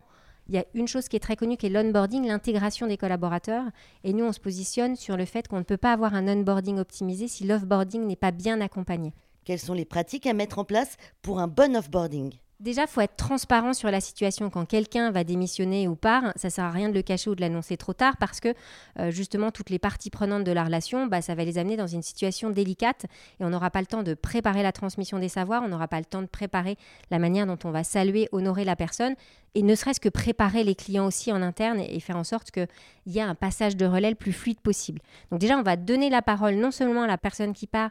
il 0.48 0.54
y 0.54 0.58
a 0.58 0.64
une 0.74 0.86
chose 0.86 1.08
qui 1.08 1.16
est 1.16 1.20
très 1.20 1.36
connue 1.36 1.56
qui 1.56 1.66
est 1.66 1.70
l'onboarding, 1.70 2.26
l'intégration 2.26 2.86
des 2.86 2.96
collaborateurs. 2.96 3.64
Et 4.04 4.12
nous, 4.12 4.24
on 4.24 4.32
se 4.32 4.40
positionne 4.40 4.94
sur 4.94 5.16
le 5.16 5.24
fait 5.24 5.48
qu'on 5.48 5.58
ne 5.58 5.64
peut 5.64 5.76
pas 5.76 5.92
avoir 5.92 6.14
un 6.14 6.28
onboarding 6.28 6.78
optimisé 6.78 7.26
si 7.26 7.44
l'offboarding 7.44 8.06
n'est 8.06 8.16
pas 8.16 8.30
bien 8.30 8.60
accompagné. 8.60 9.12
Quelles 9.44 9.58
sont 9.58 9.74
les 9.74 9.84
pratiques 9.84 10.26
à 10.26 10.34
mettre 10.34 10.58
en 10.58 10.64
place 10.64 10.96
pour 11.22 11.40
un 11.40 11.48
bon 11.48 11.76
offboarding? 11.76 12.32
Déjà, 12.58 12.86
faut 12.86 13.02
être 13.02 13.16
transparent 13.16 13.74
sur 13.74 13.90
la 13.90 14.00
situation. 14.00 14.48
Quand 14.48 14.64
quelqu'un 14.64 15.10
va 15.10 15.24
démissionner 15.24 15.88
ou 15.88 15.94
part, 15.94 16.32
ça 16.36 16.48
sert 16.48 16.64
à 16.64 16.70
rien 16.70 16.88
de 16.88 16.94
le 16.94 17.02
cacher 17.02 17.28
ou 17.28 17.34
de 17.34 17.42
l'annoncer 17.42 17.76
trop 17.76 17.92
tard 17.92 18.16
parce 18.16 18.40
que 18.40 18.54
euh, 18.98 19.10
justement, 19.10 19.50
toutes 19.50 19.68
les 19.68 19.78
parties 19.78 20.08
prenantes 20.08 20.44
de 20.44 20.52
la 20.52 20.64
relation, 20.64 21.06
bah, 21.06 21.20
ça 21.20 21.34
va 21.34 21.44
les 21.44 21.58
amener 21.58 21.76
dans 21.76 21.86
une 21.86 22.00
situation 22.00 22.48
délicate 22.48 23.04
et 23.40 23.44
on 23.44 23.50
n'aura 23.50 23.68
pas 23.68 23.80
le 23.80 23.86
temps 23.86 24.02
de 24.02 24.14
préparer 24.14 24.62
la 24.62 24.72
transmission 24.72 25.18
des 25.18 25.28
savoirs, 25.28 25.62
on 25.64 25.68
n'aura 25.68 25.86
pas 25.86 25.98
le 25.98 26.06
temps 26.06 26.22
de 26.22 26.26
préparer 26.26 26.78
la 27.10 27.18
manière 27.18 27.46
dont 27.46 27.58
on 27.64 27.70
va 27.70 27.84
saluer, 27.84 28.26
honorer 28.32 28.64
la 28.64 28.74
personne 28.74 29.16
et 29.54 29.62
ne 29.62 29.74
serait-ce 29.74 30.00
que 30.00 30.08
préparer 30.08 30.64
les 30.64 30.74
clients 30.74 31.06
aussi 31.06 31.32
en 31.32 31.42
interne 31.42 31.80
et, 31.80 32.00
faire 32.00 32.16
en 32.16 32.24
sorte 32.24 32.50
qu'il 32.50 32.68
y 33.06 33.18
ait 33.18 33.22
un 33.22 33.34
passage 33.34 33.76
de 33.76 33.84
relais 33.84 34.10
le 34.10 34.16
plus 34.16 34.32
fluide 34.32 34.60
possible. 34.60 35.00
Donc 35.30 35.40
déjà, 35.40 35.58
on 35.58 35.62
va 35.62 35.76
donner 35.76 36.08
la 36.08 36.22
parole 36.22 36.54
non 36.54 36.70
seulement 36.70 37.02
à 37.02 37.06
la 37.06 37.18
personne 37.18 37.52
qui 37.52 37.66
part, 37.66 37.90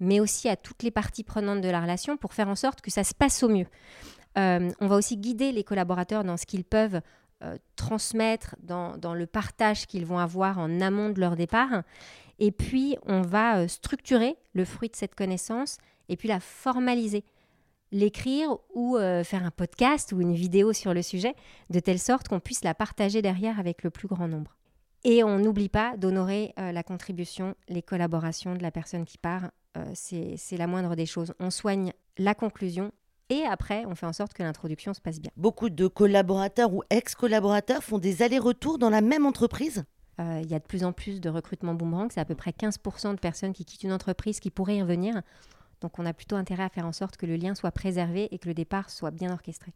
mais 0.00 0.20
aussi 0.20 0.48
à 0.48 0.56
toutes 0.56 0.82
les 0.82 0.90
parties 0.90 1.24
prenantes 1.24 1.60
de 1.60 1.68
la 1.68 1.80
relation 1.80 2.16
pour 2.16 2.34
faire 2.34 2.48
en 2.48 2.54
sorte 2.54 2.80
que 2.80 2.90
ça 2.90 3.04
se 3.04 3.14
passe 3.14 3.42
au 3.42 3.48
mieux. 3.48 3.66
Euh, 4.36 4.70
on 4.80 4.86
va 4.86 4.96
aussi 4.96 5.16
guider 5.16 5.52
les 5.52 5.64
collaborateurs 5.64 6.24
dans 6.24 6.36
ce 6.36 6.46
qu'ils 6.46 6.64
peuvent 6.64 7.00
euh, 7.42 7.56
transmettre, 7.76 8.56
dans, 8.60 9.14
le 9.14 9.26
partage 9.26 9.86
qu'ils 9.86 10.06
vont 10.06 10.18
avoir 10.18 10.58
en 10.58 10.80
amont 10.80 11.10
de 11.10 11.20
leur 11.20 11.36
départ. 11.36 11.82
Et 12.38 12.52
puis, 12.52 12.96
on 13.06 13.22
va 13.22 13.58
euh, 13.58 13.68
structurer 13.68 14.36
le 14.52 14.64
fruit 14.64 14.88
de 14.88 14.96
cette 14.96 15.14
connaissance 15.14 15.78
et 16.08 16.16
puis 16.16 16.28
la 16.28 16.40
formaliser 16.40 17.24
l'écrire 17.90 18.54
ou 18.74 18.98
faire 18.98 19.46
un 19.46 19.50
podcast 19.50 20.12
ou 20.12 20.20
une 20.20 20.34
vidéo 20.34 20.74
sur 20.74 20.92
le 20.92 21.00
sujet, 21.00 21.34
de 21.70 21.80
telle 21.80 21.98
sorte 21.98 22.28
qu'on 22.28 22.38
puisse 22.38 22.62
la 22.62 22.74
partager 22.74 23.22
derrière 23.22 23.58
avec 23.58 23.82
le 23.82 23.88
plus 23.88 24.08
grand 24.08 24.28
nombre. 24.28 24.57
Et 25.04 25.22
on 25.22 25.38
n'oublie 25.38 25.68
pas 25.68 25.96
d'honorer 25.96 26.52
la 26.56 26.82
contribution, 26.82 27.54
les 27.68 27.82
collaborations 27.82 28.54
de 28.54 28.62
la 28.62 28.72
personne 28.72 29.04
qui 29.04 29.16
part 29.16 29.50
euh, 29.78 29.92
c'est 29.94 30.56
la 30.56 30.66
moindre 30.66 30.94
des 30.96 31.06
choses. 31.06 31.34
On 31.40 31.50
soigne 31.50 31.92
la 32.16 32.34
conclusion 32.34 32.92
et 33.30 33.42
après, 33.42 33.84
on 33.86 33.94
fait 33.94 34.06
en 34.06 34.12
sorte 34.12 34.32
que 34.32 34.42
l'introduction 34.42 34.94
se 34.94 35.00
passe 35.00 35.20
bien. 35.20 35.30
Beaucoup 35.36 35.68
de 35.68 35.86
collaborateurs 35.86 36.72
ou 36.72 36.82
ex-collaborateurs 36.90 37.84
font 37.84 37.98
des 37.98 38.22
allers-retours 38.22 38.78
dans 38.78 38.90
la 38.90 39.02
même 39.02 39.26
entreprise? 39.26 39.84
Euh, 40.20 40.40
il 40.42 40.50
y 40.50 40.54
a 40.54 40.58
de 40.58 40.64
plus 40.64 40.82
en 40.82 40.92
plus 40.92 41.20
de 41.20 41.28
recrutement 41.28 41.74
boomerang. 41.74 42.10
C'est 42.10 42.20
à 42.20 42.24
peu 42.24 42.34
près 42.34 42.50
15% 42.50 43.14
de 43.14 43.20
personnes 43.20 43.52
qui 43.52 43.64
quittent 43.64 43.84
une 43.84 43.92
entreprise 43.92 44.40
qui 44.40 44.50
pourraient 44.50 44.76
y 44.76 44.82
revenir. 44.82 45.20
Donc 45.80 45.98
on 45.98 46.06
a 46.06 46.12
plutôt 46.12 46.36
intérêt 46.36 46.64
à 46.64 46.68
faire 46.68 46.86
en 46.86 46.92
sorte 46.92 47.16
que 47.16 47.26
le 47.26 47.36
lien 47.36 47.54
soit 47.54 47.70
préservé 47.70 48.28
et 48.34 48.38
que 48.38 48.48
le 48.48 48.54
départ 48.54 48.90
soit 48.90 49.12
bien 49.12 49.32
orchestré. 49.32 49.74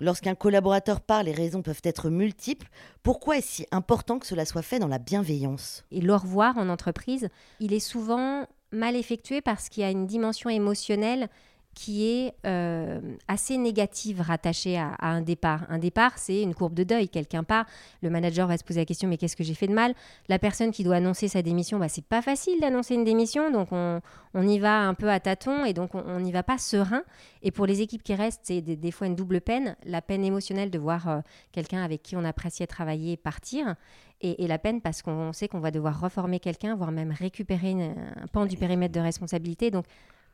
Lorsqu'un 0.00 0.34
collaborateur 0.34 1.00
part, 1.00 1.22
les 1.22 1.32
raisons 1.32 1.62
peuvent 1.62 1.80
être 1.82 2.08
multiples. 2.08 2.68
Pourquoi 3.02 3.38
est-ce 3.38 3.48
si 3.48 3.66
important 3.72 4.18
que 4.18 4.26
cela 4.26 4.44
soit 4.44 4.62
fait 4.62 4.78
dans 4.78 4.86
la 4.86 4.98
bienveillance? 4.98 5.84
Et 5.90 6.00
le 6.00 6.14
revoir 6.14 6.56
en 6.56 6.68
entreprise, 6.68 7.28
il 7.60 7.72
est 7.72 7.80
souvent 7.80 8.46
mal 8.70 8.94
effectué 8.96 9.40
parce 9.40 9.68
qu'il 9.68 9.82
y 9.82 9.86
a 9.86 9.90
une 9.90 10.06
dimension 10.06 10.50
émotionnelle 10.50 11.28
qui 11.74 12.08
est 12.08 12.34
euh, 12.44 13.00
assez 13.28 13.56
négative 13.56 14.20
rattachée 14.20 14.76
à, 14.76 14.96
un 15.00 15.20
départ. 15.20 15.64
Un 15.68 15.78
départ, 15.78 16.18
c'est 16.18 16.42
une 16.42 16.54
courbe 16.54 16.74
de 16.74 16.82
deuil. 16.82 17.08
Quelqu'un 17.08 17.44
part, 17.44 17.66
le 18.02 18.10
manager 18.10 18.48
va 18.48 18.58
se 18.58 18.64
poser 18.64 18.80
la 18.80 18.84
question 18.84 19.08
mais 19.08 19.16
qu'est-ce 19.16 19.36
que 19.36 19.44
j'ai 19.44 19.54
fait 19.54 19.68
de 19.68 19.72
mal? 19.72 19.94
La 20.28 20.40
personne 20.40 20.72
qui 20.72 20.82
doit 20.82 20.96
annoncer 20.96 21.28
sa 21.28 21.40
démission, 21.40 21.78
bah, 21.78 21.88
c'est 21.88 22.04
pas 22.04 22.20
facile 22.20 22.60
d'annoncer 22.60 22.94
une 22.94 23.04
démission, 23.04 23.52
donc 23.52 23.68
on, 23.70 24.00
y 24.34 24.58
va 24.58 24.80
un 24.80 24.94
peu 24.94 25.10
à 25.10 25.20
tâtons 25.20 25.64
et 25.64 25.72
donc 25.72 25.94
on 25.94 26.20
n'y 26.20 26.32
va 26.32 26.42
pas 26.42 26.58
serein. 26.58 27.02
Et 27.42 27.52
pour 27.52 27.64
les 27.64 27.80
équipes 27.80 28.02
qui 28.02 28.14
restent, 28.14 28.40
c'est 28.42 28.60
des, 28.60 28.90
fois 28.90 29.06
une 29.06 29.14
double 29.14 29.40
peine. 29.40 29.76
La 29.84 30.02
peine 30.02 30.24
émotionnelle 30.24 30.70
de 30.70 30.78
voir 30.78 31.08
euh, 31.08 31.20
quelqu'un 31.52 31.84
avec 31.84 32.02
qui 32.02 32.16
on 32.16 32.24
appréciait 32.24 32.66
travailler 32.66 33.16
partir 33.16 33.76
et, 34.20 34.48
la 34.48 34.58
peine 34.58 34.80
parce 34.80 35.02
qu'on 35.02 35.32
sait 35.32 35.46
qu'on 35.46 35.60
va 35.60 35.70
devoir 35.70 36.00
reformer 36.00 36.40
quelqu'un, 36.40 36.74
voire 36.74 36.90
même 36.90 37.12
récupérer 37.12 37.72
un 37.72 38.26
pan 38.32 38.46
du 38.46 38.56
périmètre 38.56 38.94
de 38.94 39.00
responsabilité. 39.00 39.70
Donc 39.70 39.84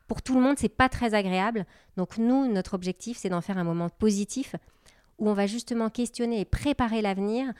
pour 0.06 0.22
tout 0.22 0.34
le 0.34 0.40
monde, 0.40 0.56
c'est 0.58 0.68
pas 0.68 0.88
très 0.88 1.14
agréable. 1.14 1.66
Donc 1.96 2.18
nous, 2.18 2.50
notre 2.50 2.74
objectif, 2.74 3.16
c'est 3.18 3.28
d'en 3.28 3.40
faire 3.40 3.58
un 3.58 3.64
moment 3.64 3.88
positif 3.88 4.54
où 5.18 5.28
on 5.28 5.34
va 5.34 5.46
justement 5.46 5.90
questionner 5.90 6.40
et 6.40 6.44
préparer 6.44 7.02
l'avenir 7.02 7.52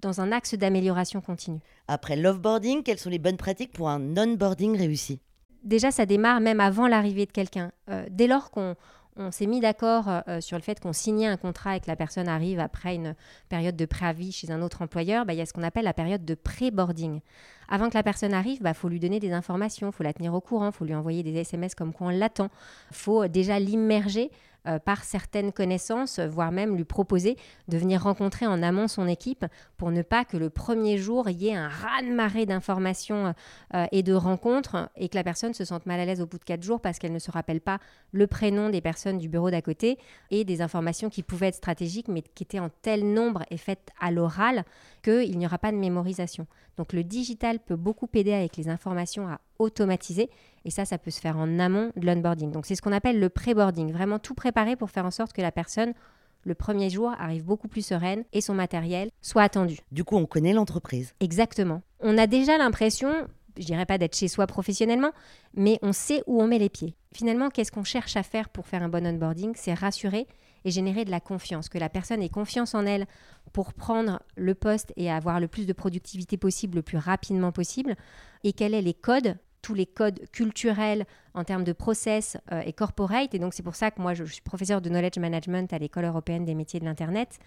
dans 0.00 0.20
un 0.20 0.32
axe 0.32 0.54
d'amélioration 0.54 1.20
continue. 1.20 1.60
Après 1.88 2.16
l'offboarding, 2.16 2.82
quelles 2.82 2.98
sont 2.98 3.10
les 3.10 3.18
bonnes 3.18 3.36
pratiques 3.36 3.72
pour 3.72 3.88
un 3.88 4.16
onboarding 4.16 4.76
réussi? 4.76 5.20
Déjà, 5.62 5.90
ça 5.92 6.06
démarre 6.06 6.40
même 6.40 6.60
avant 6.60 6.88
l'arrivée 6.88 7.26
de 7.26 7.30
quelqu'un. 7.30 7.70
Euh, 7.88 8.04
dès 8.10 8.26
lors 8.26 8.50
qu'on 8.50 8.74
on 9.16 9.30
s'est 9.30 9.46
mis 9.46 9.60
d'accord 9.60 10.08
euh, 10.08 10.40
sur 10.40 10.56
le 10.56 10.62
fait 10.62 10.80
qu'on 10.80 10.92
signait 10.92 11.26
un 11.26 11.36
contrat 11.36 11.76
et 11.76 11.80
que 11.80 11.86
la 11.86 11.96
personne 11.96 12.28
arrive 12.28 12.58
après 12.58 12.94
une 12.94 13.14
période 13.48 13.76
de 13.76 13.84
préavis 13.84 14.32
chez 14.32 14.50
un 14.50 14.62
autre 14.62 14.82
employeur, 14.82 15.26
bah, 15.26 15.34
il 15.34 15.38
y 15.38 15.42
a 15.42 15.46
ce 15.46 15.52
qu'on 15.52 15.62
appelle 15.62 15.84
la 15.84 15.92
période 15.92 16.24
de 16.24 16.34
pré-boarding. 16.34 17.20
Avant 17.68 17.88
que 17.88 17.94
la 17.94 18.02
personne 18.02 18.34
arrive, 18.34 18.58
il 18.60 18.62
bah, 18.62 18.74
faut 18.74 18.88
lui 18.88 19.00
donner 19.00 19.20
des 19.20 19.32
informations, 19.32 19.88
il 19.88 19.92
faut 19.92 20.02
la 20.02 20.12
tenir 20.12 20.34
au 20.34 20.40
courant, 20.40 20.66
il 20.66 20.72
faut 20.72 20.84
lui 20.84 20.94
envoyer 20.94 21.22
des 21.22 21.34
SMS 21.34 21.74
comme 21.74 21.92
quoi 21.92 22.08
on 22.08 22.10
l'attend. 22.10 22.48
Il 22.90 22.96
faut 22.96 23.26
déjà 23.28 23.58
l'immerger 23.58 24.30
euh, 24.66 24.78
par 24.78 25.02
certaines 25.02 25.52
connaissances, 25.52 26.20
voire 26.20 26.52
même 26.52 26.76
lui 26.76 26.84
proposer 26.84 27.36
de 27.68 27.76
venir 27.78 28.02
rencontrer 28.02 28.46
en 28.46 28.62
amont 28.62 28.86
son 28.86 29.08
équipe 29.08 29.44
pour 29.76 29.90
ne 29.90 30.02
pas 30.02 30.24
que 30.24 30.36
le 30.36 30.50
premier 30.50 30.98
jour 30.98 31.28
il 31.28 31.42
y 31.42 31.48
ait 31.48 31.54
un 31.54 31.68
raz-de-marée 31.68 32.46
d'informations 32.46 33.34
euh, 33.74 33.86
et 33.90 34.02
de 34.02 34.14
rencontres 34.14 34.88
et 34.96 35.08
que 35.08 35.16
la 35.16 35.24
personne 35.24 35.52
se 35.52 35.64
sente 35.64 35.86
mal 35.86 35.98
à 35.98 36.04
l'aise 36.04 36.20
au 36.20 36.26
bout 36.26 36.38
de 36.38 36.44
quatre 36.44 36.62
jours 36.62 36.80
parce 36.80 36.98
qu'elle 36.98 37.12
ne 37.12 37.18
se 37.18 37.30
rappelle 37.30 37.60
pas 37.60 37.78
le 38.12 38.26
prénom 38.26 38.70
des 38.70 38.80
personnes 38.80 39.18
du 39.18 39.28
bureau 39.28 39.50
d'à 39.50 39.62
côté 39.62 39.98
et 40.30 40.44
des 40.44 40.62
informations 40.62 41.10
qui 41.10 41.22
pouvaient 41.22 41.48
être 41.48 41.56
stratégiques 41.56 42.08
mais 42.08 42.22
qui 42.22 42.44
étaient 42.44 42.60
en 42.60 42.70
tel 42.82 43.12
nombre 43.12 43.42
et 43.50 43.56
faites 43.56 43.90
à 44.00 44.10
l'oral 44.10 44.64
qu'il 45.02 45.38
n'y 45.38 45.46
aura 45.46 45.58
pas 45.58 45.72
de 45.72 45.76
mémorisation. 45.76 46.46
Donc 46.76 46.92
le 46.92 47.04
digital 47.04 47.58
peut 47.58 47.76
beaucoup 47.76 48.08
aider 48.14 48.32
avec 48.32 48.56
les 48.56 48.68
informations 48.68 49.28
à 49.28 49.40
automatiser 49.62 50.30
et 50.64 50.70
ça, 50.70 50.84
ça 50.84 50.98
peut 50.98 51.10
se 51.10 51.20
faire 51.20 51.38
en 51.38 51.58
amont 51.58 51.92
de 51.96 52.06
l'onboarding. 52.06 52.50
Donc 52.50 52.66
c'est 52.66 52.74
ce 52.74 52.82
qu'on 52.82 52.92
appelle 52.92 53.18
le 53.18 53.28
pré-boarding, 53.28 53.92
vraiment 53.92 54.18
tout 54.18 54.34
préparer 54.34 54.76
pour 54.76 54.90
faire 54.90 55.06
en 55.06 55.10
sorte 55.10 55.32
que 55.32 55.42
la 55.42 55.52
personne 55.52 55.94
le 56.44 56.54
premier 56.54 56.90
jour 56.90 57.12
arrive 57.18 57.44
beaucoup 57.44 57.68
plus 57.68 57.86
sereine 57.86 58.24
et 58.32 58.40
son 58.40 58.54
matériel 58.54 59.10
soit 59.20 59.42
attendu. 59.42 59.78
Du 59.92 60.04
coup, 60.04 60.16
on 60.16 60.26
connaît 60.26 60.52
l'entreprise. 60.52 61.14
Exactement. 61.20 61.82
On 62.00 62.18
a 62.18 62.26
déjà 62.26 62.58
l'impression, 62.58 63.12
je 63.56 63.64
dirais 63.64 63.86
pas 63.86 63.98
d'être 63.98 64.16
chez 64.16 64.28
soi 64.28 64.46
professionnellement, 64.46 65.12
mais 65.54 65.78
on 65.82 65.92
sait 65.92 66.22
où 66.26 66.42
on 66.42 66.48
met 66.48 66.58
les 66.58 66.68
pieds. 66.68 66.96
Finalement, 67.14 67.48
qu'est-ce 67.48 67.70
qu'on 67.70 67.84
cherche 67.84 68.16
à 68.16 68.22
faire 68.22 68.48
pour 68.48 68.66
faire 68.66 68.82
un 68.82 68.88
bon 68.88 69.06
onboarding? 69.06 69.52
C'est 69.54 69.74
rassurer 69.74 70.26
et 70.64 70.70
générer 70.70 71.04
de 71.04 71.10
la 71.10 71.20
confiance, 71.20 71.68
que 71.68 71.78
la 71.78 71.88
personne 71.88 72.22
ait 72.22 72.28
confiance 72.28 72.74
en 72.74 72.86
elle 72.86 73.06
pour 73.52 73.72
prendre 73.74 74.22
le 74.36 74.54
poste 74.54 74.92
et 74.96 75.10
avoir 75.10 75.40
le 75.40 75.48
plus 75.48 75.66
de 75.66 75.72
productivité 75.72 76.36
possible 76.36 76.76
le 76.76 76.82
plus 76.82 76.98
rapidement 76.98 77.52
possible, 77.52 77.96
et 78.44 78.52
qu'elle 78.52 78.74
ait 78.74 78.82
les 78.82 78.94
codes 78.94 79.36
tous 79.62 79.74
les 79.74 79.86
codes 79.86 80.20
culturels 80.32 81.06
en 81.34 81.44
termes 81.44 81.64
de 81.64 81.72
process 81.72 82.36
euh, 82.50 82.60
et 82.60 82.72
corporate. 82.72 83.34
Et 83.34 83.38
donc, 83.38 83.54
c'est 83.54 83.62
pour 83.62 83.76
ça 83.76 83.90
que 83.90 84.02
moi, 84.02 84.12
je, 84.12 84.24
suis 84.24 84.42
professeur 84.42 84.80
de 84.80 84.90
knowledge 84.90 85.18
management 85.18 85.72
à 85.72 85.78
l'École 85.78 86.04
européenne 86.04 86.44
des 86.44 86.54
métiers 86.54 86.80
de 86.80 86.84
l'Internet. 86.84 87.38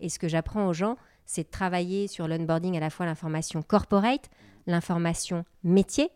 Et 0.00 0.08
ce 0.08 0.18
que 0.18 0.28
j'apprends 0.28 0.66
aux 0.66 0.72
gens, 0.72 0.96
c'est 1.26 1.44
de 1.44 1.50
travailler 1.50 2.06
sur 2.06 2.28
l'onboarding 2.28 2.76
à 2.76 2.80
la 2.80 2.90
fois 2.90 3.04
l'information 3.04 3.62
corporate, 3.62 4.30
l'information 4.66 5.44
métier, 5.64 6.10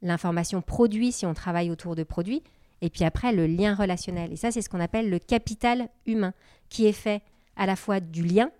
l'information 0.00 0.62
produit 0.62 1.12
si 1.12 1.26
on 1.26 1.34
travaille 1.34 1.70
autour 1.70 1.96
de 1.96 2.04
produits, 2.04 2.42
et 2.80 2.90
puis 2.90 3.04
après 3.04 3.32
le 3.32 3.46
lien 3.46 3.74
relationnel. 3.74 4.32
Et 4.32 4.36
ça, 4.36 4.50
c'est 4.50 4.62
ce 4.62 4.68
qu'on 4.68 4.80
appelle 4.80 5.10
le 5.10 5.18
capital 5.18 5.88
humain, 6.06 6.32
qui 6.68 6.86
est 6.86 6.92
fait 6.92 7.22
à 7.56 7.66
la 7.66 7.76
fois 7.76 8.00
du 8.00 8.24
lien, 8.24 8.50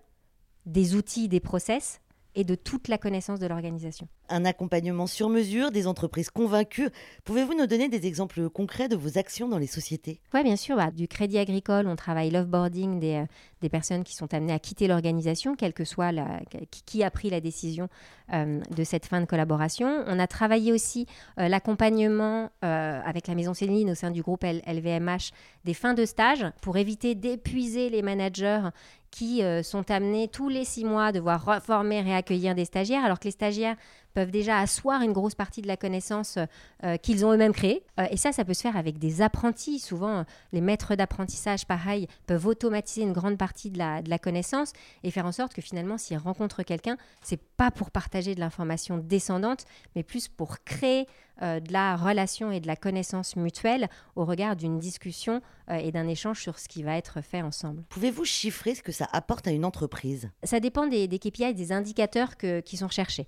des 0.67 0.95
outils, 0.95 1.29
des 1.29 1.41
process, 1.41 2.01
et 2.35 2.45
de 2.45 2.55
toute 2.55 2.89
la 2.89 2.99
connaissance 2.99 3.39
de 3.39 3.47
l'organisation. 3.47 4.09
Un 4.29 4.45
accompagnement 4.45 5.07
sur 5.07 5.29
mesure, 5.29 5.71
des 5.71 5.87
entreprises 5.87 6.31
convaincues. 6.31 6.89
Pouvez-vous 7.25 7.55
nous 7.55 7.67
donner 7.67 7.89
des 7.89 8.07
exemples 8.07 8.49
concrets 8.49 8.89
de 8.89 8.97
vos 8.97 9.19
actions 9.19 9.49
dans 9.49 9.59
les 9.59 9.67
sociétés? 9.67 10.21
Oui, 10.33 10.43
bien 10.43 10.57
sûr. 10.57 10.77
Bah, 10.77 10.91
du 10.91 11.09
crédit 11.09 11.39
agricole, 11.39 11.87
on 11.87 11.97
travaille 11.97 12.31
l'offboarding 12.31 13.01
des, 13.01 13.15
euh, 13.15 13.27
des 13.61 13.69
personnes 13.69 14.05
qui 14.05 14.15
sont 14.15 14.33
amenées 14.33 14.53
à 14.53 14.59
quitter 14.59 14.89
l'organisation, 14.89 15.55
quelle 15.55 15.75
que 15.75 15.85
soit 15.85 16.13
la, 16.13 16.41
qui 16.87 17.03
a 17.03 17.11
pris 17.11 17.29
la 17.29 17.41
décision 17.41 17.89
euh, 18.33 18.61
de 18.71 18.85
cette 18.85 19.07
fin 19.07 19.21
de 19.21 19.27
collaboration. 19.27 20.05
On 20.07 20.19
a 20.19 20.27
travaillé 20.27 20.73
aussi 20.73 21.07
euh, 21.39 21.49
l'accompagnement 21.49 22.51
avec 22.63 23.27
la 23.27 23.35
Maison 23.35 23.55
Céline 23.55 23.91
au 23.91 23.95
sein 23.95 24.11
du 24.11 24.23
groupe 24.23 24.45
LVMH 24.45 25.33
des 25.65 25.75
fins 25.75 25.95
de 25.95 26.05
stage 26.05 26.47
pour 26.63 26.77
éviter 26.77 27.15
d'épuiser 27.15 27.91
les 27.91 28.03
managers 28.03 28.69
qui 29.13 29.45
euh, 29.45 29.63
sont 29.63 29.89
amenés 29.91 30.27
tous 30.27 30.49
les 30.49 30.65
six 30.65 30.85
mois 30.85 31.07
à 31.07 31.13
devoir 31.13 31.45
reformer, 31.45 32.01
réaccueillir 32.01 32.57
des 32.57 32.65
stagiaires, 32.65 33.05
alors 33.05 33.21
que 33.21 33.27
les 33.27 33.31
stagiaires 33.31 33.77
peuvent 34.15 34.31
déjà 34.31 34.59
asseoir 34.59 35.03
une 35.03 35.13
grosse 35.13 35.35
partie 35.35 35.63
de 35.63 35.67
la 35.67 35.77
connaissance 35.77 36.39
euh, 36.85 36.97
qu'ils 36.97 37.25
ont 37.25 37.33
eux-mêmes 37.33 37.53
créée. 37.53 37.85
Euh, 37.99 38.07
et 38.11 38.17
ça, 38.17 38.33
ça 38.33 38.45
peut 38.45 38.55
se 38.55 38.63
faire 38.63 38.77
avec 38.77 38.99
des 38.99 39.23
apprentis. 39.23 39.79
Souvent, 39.79 40.25
les 40.53 40.61
maîtres 40.61 40.95
d'apprentissage, 40.95 41.67
pareil, 41.67 42.09
peuvent 42.27 42.47
automatiser 42.47 43.03
une 43.03 43.13
grande 43.13 43.39
partie 43.39 43.71
de 43.71 43.79
la, 43.79 44.03
de 44.03 44.11
la 44.11 44.19
connaissance 44.19 44.73
et 45.03 45.11
faire 45.11 45.27
en 45.27 45.33
sorte 45.33 45.55
que 45.55 45.63
finalement, 45.63 45.99
s'ils 45.99 46.19
rencontrent 46.19 46.63
quelqu'un, 46.63 46.97
c'est 47.23 47.41
pas 47.41 47.71
pour 47.71 47.91
partager 47.91 48.35
de 48.35 48.41
l'information 48.41 48.99
descendante, 48.99 49.65
mais 49.95 50.03
plus 50.03 50.29
pour 50.29 50.63
créer 50.65 51.07
euh, 51.41 51.61
de 51.61 51.73
la 51.73 51.97
relation 51.97 52.53
et 52.53 52.61
de 52.61 52.67
la 52.67 52.77
connaissance 52.77 53.37
mutuelle 53.37 53.89
au 54.17 54.25
regard 54.25 54.57
d'une 54.57 54.79
discussion 54.79 55.41
et 55.71 55.91
d'un 55.91 56.07
échange 56.07 56.43
sur 56.43 56.59
ce 56.59 56.69
qui 56.69 56.83
va 56.83 56.99
être 56.99 57.23
fait 57.23 57.41
ensemble. 57.41 57.85
Pouvez-vous 57.89 58.27
chiffrer 58.27 58.75
ce 58.75 58.83
que 58.83 58.93
ça 58.93 59.09
apporte 59.11 59.47
à 59.47 59.53
une 59.53 59.65
entreprise? 59.65 60.29
Ça 60.43 60.61
dépend 60.61 60.87
des, 60.87 61.09
des 61.09 61.19
KPI 61.19 61.45
et 61.45 61.55
des 61.55 61.73
indicateurs 61.73 62.37
que, 62.37 62.61
qui 62.61 62.77
sont 62.77 62.89
recherchés. 62.89 63.27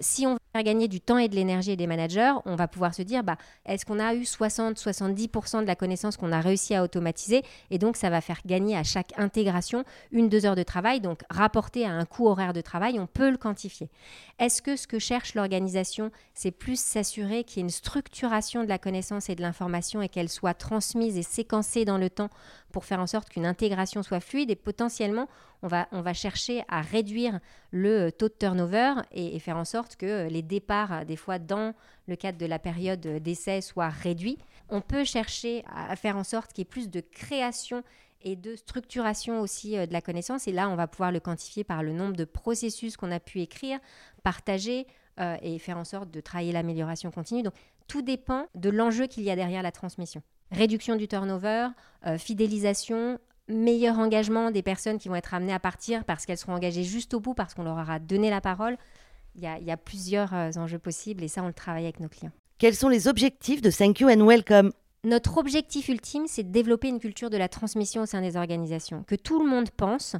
si 0.00 0.21
si 0.22 0.26
on 0.28 0.34
veut 0.34 0.38
faire 0.52 0.62
gagner 0.62 0.86
du 0.86 1.00
temps 1.00 1.18
et 1.18 1.28
de 1.28 1.34
l'énergie 1.34 1.76
des 1.76 1.88
managers, 1.88 2.32
on 2.44 2.54
va 2.54 2.68
pouvoir 2.68 2.94
se 2.94 3.02
dire 3.02 3.24
bah, 3.24 3.36
est-ce 3.66 3.84
qu'on 3.84 3.98
a 3.98 4.14
eu 4.14 4.22
60-70% 4.22 5.62
de 5.62 5.66
la 5.66 5.74
connaissance 5.74 6.16
qu'on 6.16 6.30
a 6.30 6.40
réussi 6.40 6.76
à 6.76 6.84
automatiser 6.84 7.42
Et 7.72 7.78
donc, 7.78 7.96
ça 7.96 8.08
va 8.08 8.20
faire 8.20 8.38
gagner 8.46 8.76
à 8.76 8.84
chaque 8.84 9.12
intégration 9.18 9.82
une, 10.12 10.28
deux 10.28 10.46
heures 10.46 10.54
de 10.54 10.62
travail. 10.62 11.00
Donc, 11.00 11.22
rapporté 11.28 11.84
à 11.84 11.90
un 11.90 12.04
coût 12.04 12.28
horaire 12.28 12.52
de 12.52 12.60
travail, 12.60 13.00
on 13.00 13.08
peut 13.08 13.30
le 13.30 13.36
quantifier. 13.36 13.88
Est-ce 14.42 14.60
que 14.60 14.74
ce 14.74 14.88
que 14.88 14.98
cherche 14.98 15.34
l'organisation, 15.36 16.10
c'est 16.34 16.50
plus 16.50 16.76
s'assurer 16.76 17.44
qu'il 17.44 17.58
y 17.58 17.60
ait 17.60 17.62
une 17.62 17.70
structuration 17.70 18.64
de 18.64 18.68
la 18.68 18.76
connaissance 18.76 19.30
et 19.30 19.36
de 19.36 19.40
l'information 19.40 20.02
et 20.02 20.08
qu'elle 20.08 20.28
soit 20.28 20.52
transmise 20.52 21.16
et 21.16 21.22
séquencée 21.22 21.84
dans 21.84 21.96
le 21.96 22.10
temps 22.10 22.28
pour 22.72 22.84
faire 22.84 22.98
en 22.98 23.06
sorte 23.06 23.28
qu'une 23.28 23.46
intégration 23.46 24.02
soit 24.02 24.18
fluide 24.18 24.50
et 24.50 24.56
potentiellement 24.56 25.28
on 25.62 25.68
va, 25.68 25.86
on 25.92 26.02
va 26.02 26.12
chercher 26.12 26.64
à 26.66 26.80
réduire 26.80 27.38
le 27.70 28.10
taux 28.10 28.26
de 28.26 28.34
turnover 28.36 28.94
et, 29.12 29.38
faire 29.38 29.56
en 29.56 29.64
sorte 29.64 29.94
que 29.94 30.26
les 30.28 30.42
départs, 30.42 31.06
des 31.06 31.14
fois 31.14 31.38
dans 31.38 31.72
le 32.08 32.16
cadre 32.16 32.38
de 32.38 32.46
la 32.46 32.58
période 32.58 32.98
d'essai, 32.98 33.60
soient 33.60 33.90
réduits. 33.90 34.38
On 34.70 34.80
peut 34.80 35.04
chercher 35.04 35.62
à 35.72 35.94
faire 35.94 36.16
en 36.16 36.24
sorte 36.24 36.52
qu'il 36.52 36.62
y 36.62 36.66
ait 36.66 36.68
plus 36.68 36.90
de 36.90 36.98
création 36.98 37.84
et 38.24 38.36
de 38.36 38.56
structuration 38.56 39.40
aussi 39.40 39.76
euh, 39.76 39.86
de 39.86 39.92
la 39.92 40.00
connaissance. 40.00 40.48
Et 40.48 40.52
là, 40.52 40.68
on 40.68 40.76
va 40.76 40.86
pouvoir 40.86 41.12
le 41.12 41.20
quantifier 41.20 41.64
par 41.64 41.82
le 41.82 41.92
nombre 41.92 42.16
de 42.16 42.24
processus 42.24 42.96
qu'on 42.96 43.10
a 43.10 43.20
pu 43.20 43.40
écrire, 43.40 43.78
partager 44.22 44.86
euh, 45.20 45.36
et 45.42 45.58
faire 45.58 45.78
en 45.78 45.84
sorte 45.84 46.10
de 46.10 46.20
travailler 46.20 46.52
l'amélioration 46.52 47.10
continue. 47.10 47.42
Donc, 47.42 47.54
tout 47.88 48.02
dépend 48.02 48.46
de 48.54 48.70
l'enjeu 48.70 49.06
qu'il 49.06 49.24
y 49.24 49.30
a 49.30 49.36
derrière 49.36 49.62
la 49.62 49.72
transmission 49.72 50.22
réduction 50.50 50.96
du 50.96 51.08
turnover, 51.08 51.68
euh, 52.06 52.18
fidélisation, 52.18 53.18
meilleur 53.48 53.98
engagement 53.98 54.50
des 54.50 54.62
personnes 54.62 54.98
qui 54.98 55.08
vont 55.08 55.14
être 55.14 55.32
amenées 55.32 55.54
à 55.54 55.58
partir 55.58 56.04
parce 56.04 56.26
qu'elles 56.26 56.36
seront 56.36 56.52
engagées 56.52 56.84
juste 56.84 57.14
au 57.14 57.20
bout, 57.20 57.32
parce 57.32 57.54
qu'on 57.54 57.62
leur 57.62 57.78
aura 57.78 57.98
donné 57.98 58.28
la 58.28 58.42
parole. 58.42 58.76
Il 59.34 59.40
y 59.40 59.46
a, 59.46 59.76
plusieurs 59.78 60.34
enjeux 60.58 60.78
possibles 60.78 61.24
et 61.24 61.28
ça, 61.28 61.42
on 61.42 61.46
le 61.46 61.54
travaille 61.54 61.84
avec 61.84 62.00
nos 62.00 62.08
clients. 62.10 62.32
Quels 62.58 62.74
sont 62.74 62.90
les 62.90 63.08
objectifs 63.08 63.62
de 63.62 63.70
Thank 63.70 64.00
You 64.00 64.10
and 64.10 64.26
Welcome? 64.26 64.72
Notre 65.04 65.38
objectif 65.38 65.88
ultime, 65.88 66.26
c'est 66.28 66.44
de 66.44 66.52
développer 66.52 66.86
une 66.86 67.00
culture 67.00 67.28
de 67.28 67.36
la 67.36 67.48
transmission 67.48 68.02
au 68.02 68.06
sein 68.06 68.20
des 68.20 68.36
organisations, 68.36 69.02
que 69.02 69.16
tout 69.16 69.42
le 69.42 69.50
monde 69.50 69.68
pense 69.70 70.14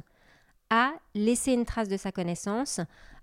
à 0.69 0.91
laisser 1.15 1.53
une 1.53 1.63
trace 1.63 1.87
de 1.87 1.95
sa 1.95 2.11
connaissance, 2.11 2.81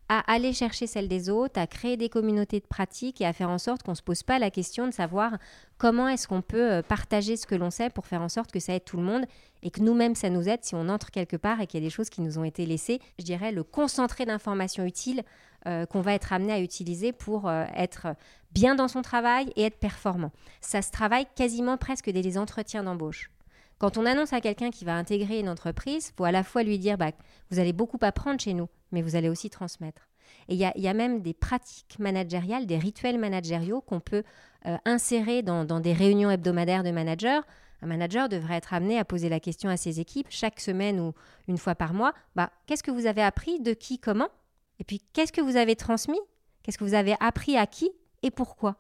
à 0.08 0.20
aller 0.32 0.54
chercher 0.54 0.86
celle 0.86 1.06
des 1.06 1.28
autres, 1.28 1.60
à 1.60 1.66
créer 1.66 1.98
des 1.98 2.08
communautés 2.08 2.60
de 2.60 2.66
pratique 2.66 3.20
et 3.20 3.26
à 3.26 3.34
faire 3.34 3.50
en 3.50 3.58
sorte 3.58 3.82
qu'on 3.82 3.90
ne 3.90 3.96
se 3.96 4.02
pose 4.02 4.22
pas 4.22 4.38
la 4.38 4.50
question 4.50 4.86
de 4.86 4.92
savoir 4.92 5.36
comment 5.76 6.08
est-ce 6.08 6.26
qu'on 6.26 6.40
peut 6.40 6.72
euh, 6.72 6.82
partager 6.82 7.36
ce 7.36 7.46
que 7.46 7.54
l'on 7.54 7.70
sait 7.70 7.90
pour 7.90 8.06
faire 8.06 8.22
en 8.22 8.30
sorte 8.30 8.50
que 8.50 8.58
ça 8.58 8.74
aide 8.74 8.84
tout 8.86 8.96
le 8.96 9.02
monde 9.02 9.26
et 9.62 9.70
que 9.70 9.82
nous-mêmes, 9.82 10.14
ça 10.14 10.30
nous 10.30 10.48
aide 10.48 10.64
si 10.64 10.74
on 10.74 10.88
entre 10.88 11.10
quelque 11.10 11.36
part 11.36 11.60
et 11.60 11.66
qu'il 11.66 11.80
y 11.80 11.84
a 11.84 11.86
des 11.86 11.94
choses 11.94 12.08
qui 12.08 12.22
nous 12.22 12.38
ont 12.38 12.44
été 12.44 12.64
laissées. 12.64 13.00
Je 13.18 13.24
dirais 13.24 13.52
le 13.52 13.64
concentré 13.64 14.24
d'informations 14.24 14.86
utiles 14.86 15.22
euh, 15.66 15.86
qu'on 15.86 16.00
va 16.00 16.14
être 16.14 16.32
amené 16.32 16.52
à 16.52 16.60
utiliser 16.60 17.12
pour 17.12 17.48
euh, 17.48 17.64
être 17.74 18.14
bien 18.52 18.74
dans 18.74 18.88
son 18.88 19.02
travail 19.02 19.52
et 19.56 19.64
être 19.64 19.78
performant. 19.78 20.32
Ça 20.60 20.82
se 20.82 20.90
travaille 20.90 21.26
quasiment 21.36 21.76
presque 21.76 22.10
dès 22.10 22.22
les 22.22 22.38
entretiens 22.38 22.82
d'embauche. 22.82 23.30
Quand 23.78 23.96
on 23.96 24.06
annonce 24.06 24.32
à 24.32 24.40
quelqu'un 24.40 24.70
qui 24.70 24.84
va 24.84 24.94
intégrer 24.94 25.38
une 25.38 25.48
entreprise, 25.48 26.08
il 26.08 26.16
faut 26.16 26.24
à 26.24 26.32
la 26.32 26.44
fois 26.44 26.62
lui 26.62 26.78
dire 26.78 26.98
bah, 26.98 27.12
vous 27.50 27.58
allez 27.58 27.72
beaucoup 27.72 27.98
apprendre 28.02 28.40
chez 28.40 28.54
nous, 28.54 28.68
mais 28.92 29.02
vous 29.02 29.16
allez 29.16 29.28
aussi 29.28 29.50
transmettre. 29.50 30.08
Et 30.48 30.54
il 30.54 30.58
y, 30.60 30.88
a, 30.88 30.94
même 30.94 31.22
des 31.22 31.34
pratiques 31.34 31.98
managériales, 31.98 32.66
des 32.66 32.78
rituels 32.78 33.18
managériaux 33.18 33.80
qu'on 33.80 34.00
peut 34.00 34.22
euh, 34.66 34.76
insérer 34.84 35.42
dans, 35.42 35.64
des 35.80 35.92
réunions 35.92 36.30
hebdomadaires 36.30 36.82
de 36.82 36.90
managers. 36.90 37.40
Un 37.82 37.86
manager 37.86 38.28
devrait 38.28 38.56
être 38.56 38.74
amené 38.74 38.98
à 38.98 39.04
poser 39.04 39.28
la 39.28 39.40
question 39.40 39.70
à 39.70 39.76
ses 39.76 40.00
équipes 40.00 40.26
chaque 40.30 40.60
semaine 40.60 41.00
ou 41.00 41.12
une 41.48 41.58
fois 41.58 41.74
par 41.74 41.94
mois 41.94 42.12
bah, 42.34 42.50
qu'est-ce 42.66 42.82
que 42.82 42.90
vous 42.90 43.06
avez 43.06 43.22
appris, 43.22 43.60
de 43.60 43.72
qui, 43.72 43.98
comment? 43.98 44.28
Et 44.80 44.84
puis 44.84 45.00
qu'est-ce 45.12 45.32
que 45.32 45.40
vous 45.40 45.56
avez 45.56 45.76
transmis? 45.76 46.18
Qu'est-ce 46.62 46.78
que 46.78 46.84
vous 46.84 46.94
avez 46.94 47.14
appris 47.20 47.56
à 47.56 47.66
qui 47.66 47.90
et 48.22 48.30
pourquoi? 48.30 48.76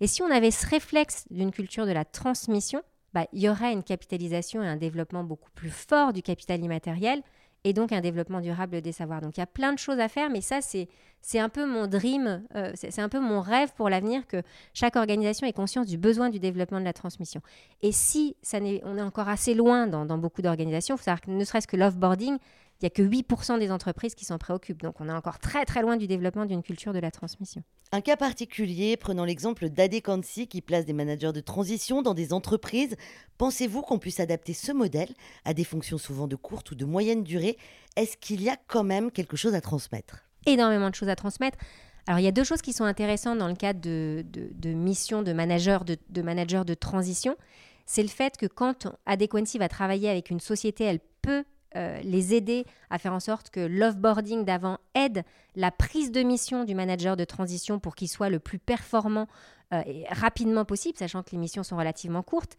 Et 0.00 0.06
si 0.06 0.22
on 0.22 0.30
avait 0.30 0.50
ce 0.50 0.66
réflexe 0.66 1.26
d'une 1.30 1.50
culture 1.50 1.86
de 1.86 1.92
la 1.92 2.04
transmission, 2.04 2.82
bah, 3.12 3.26
il 3.32 3.42
y 3.42 3.48
aurait 3.48 3.72
une 3.72 3.82
capitalisation 3.82 4.62
et 4.62 4.66
un 4.66 4.76
développement 4.76 5.22
beaucoup 5.22 5.50
plus 5.54 5.70
fort 5.70 6.12
du 6.12 6.22
capital 6.22 6.62
immatériel 6.62 7.22
et 7.64 7.72
donc 7.72 7.92
un 7.92 8.00
développement 8.00 8.40
durable 8.40 8.82
des 8.82 8.92
savoirs. 8.92 9.20
Donc 9.20 9.36
il 9.36 9.40
y 9.40 9.42
a 9.42 9.46
plein 9.46 9.72
de 9.72 9.78
choses 9.78 9.98
à 9.98 10.08
faire, 10.08 10.30
mais 10.30 10.42
ça, 10.42 10.60
c'est, 10.60 10.88
c'est 11.22 11.38
un 11.38 11.48
peu 11.48 11.66
mon 11.66 11.86
dream, 11.86 12.42
euh, 12.54 12.72
c'est, 12.74 12.98
un 13.00 13.08
peu 13.08 13.20
mon 13.20 13.40
rêve 13.40 13.72
pour 13.74 13.88
l'avenir 13.88 14.26
que 14.26 14.42
chaque 14.74 14.96
organisation 14.96 15.46
ait 15.46 15.52
conscience 15.52 15.86
du 15.86 15.96
besoin 15.96 16.28
du 16.28 16.38
développement 16.38 16.78
de 16.78 16.84
la 16.84 16.92
transmission. 16.92 17.40
Et 17.80 17.90
si 17.90 18.36
ça 18.42 18.60
n'est, 18.60 18.82
on 18.84 18.98
est 18.98 19.02
encore 19.02 19.28
assez 19.28 19.54
loin 19.54 19.86
dans, 19.86 20.04
dans 20.04 20.18
beaucoup 20.18 20.42
d'organisations, 20.42 20.96
il 20.96 20.98
faut 20.98 21.04
savoir 21.04 21.22
que 21.22 21.30
ne 21.30 21.44
serait-ce 21.44 21.66
que 21.66 21.76
l'offboarding, 21.76 22.36
il 22.84 22.88
n'y 22.88 22.88
a 22.88 22.90
que 22.90 23.02
8% 23.02 23.58
des 23.58 23.70
entreprises 23.70 24.14
qui 24.14 24.26
s'en 24.26 24.36
préoccupent. 24.36 24.82
Donc 24.82 25.00
on 25.00 25.08
est 25.08 25.12
encore 25.12 25.38
très 25.38 25.64
très 25.64 25.80
loin 25.80 25.96
du 25.96 26.06
développement 26.06 26.44
d'une 26.44 26.62
culture 26.62 26.92
de 26.92 26.98
la 26.98 27.10
transmission. 27.10 27.62
Un 27.92 28.02
cas 28.02 28.16
particulier, 28.16 28.98
prenant 28.98 29.24
l'exemple 29.24 29.70
d'Adekansi 29.70 30.48
qui 30.48 30.60
place 30.60 30.84
des 30.84 30.92
managers 30.92 31.32
de 31.32 31.40
transition 31.40 32.02
dans 32.02 32.12
des 32.12 32.34
entreprises, 32.34 32.96
pensez-vous 33.38 33.80
qu'on 33.80 33.98
puisse 33.98 34.20
adapter 34.20 34.52
ce 34.52 34.70
modèle 34.72 35.08
à 35.46 35.54
des 35.54 35.64
fonctions 35.64 35.96
souvent 35.96 36.26
de 36.26 36.36
courte 36.36 36.72
ou 36.72 36.74
de 36.74 36.84
moyenne 36.84 37.22
durée? 37.22 37.56
Est-ce 37.96 38.18
qu'il 38.18 38.42
y 38.42 38.50
a 38.50 38.56
quand 38.66 38.84
même 38.84 39.10
quelque 39.10 39.36
chose 39.36 39.54
à 39.54 39.62
transmettre? 39.62 40.24
Énormément 40.44 40.90
de 40.90 40.94
choses 40.94 41.08
à 41.08 41.16
transmettre. 41.16 41.56
Alors, 42.06 42.18
il 42.18 42.24
y 42.24 42.28
a 42.28 42.32
deux 42.32 42.44
choses 42.44 42.60
qui 42.60 42.74
sont 42.74 42.84
intéressantes 42.84 43.38
dans 43.38 43.48
le 43.48 43.54
cadre 43.54 43.80
de, 43.80 44.26
de, 44.28 44.70
mission 44.70 45.22
de 45.22 45.32
manager 45.32 45.86
de, 45.86 45.96
de, 46.10 46.20
manager 46.20 46.66
de 46.66 46.74
transition. 46.74 47.34
C'est 47.86 48.02
le 48.02 48.08
fait 48.08 48.36
que 48.36 48.44
quand 48.44 48.88
Adequancy 49.06 49.56
va 49.56 49.70
travailler 49.70 50.10
avec 50.10 50.28
une 50.28 50.40
société, 50.40 50.84
elle 50.84 51.00
peut 51.22 51.44
euh, 51.76 52.00
les 52.02 52.34
aider 52.34 52.66
à 52.90 52.98
faire 52.98 53.12
en 53.12 53.20
sorte 53.20 53.50
que 53.50 53.60
l'offboarding 53.60 54.44
d'avant 54.44 54.78
aide 54.94 55.24
la 55.56 55.70
prise 55.70 56.12
de 56.12 56.22
mission 56.22 56.64
du 56.64 56.74
manager 56.74 57.16
de 57.16 57.24
transition 57.24 57.78
pour 57.78 57.94
qu'il 57.94 58.08
soit 58.08 58.28
le 58.28 58.38
plus 58.38 58.58
performant 58.58 59.26
euh, 59.72 59.82
et 59.86 60.04
rapidement 60.10 60.64
possible, 60.64 60.96
sachant 60.98 61.22
que 61.22 61.30
les 61.32 61.38
missions 61.38 61.62
sont 61.62 61.76
relativement 61.76 62.22
courtes. 62.22 62.56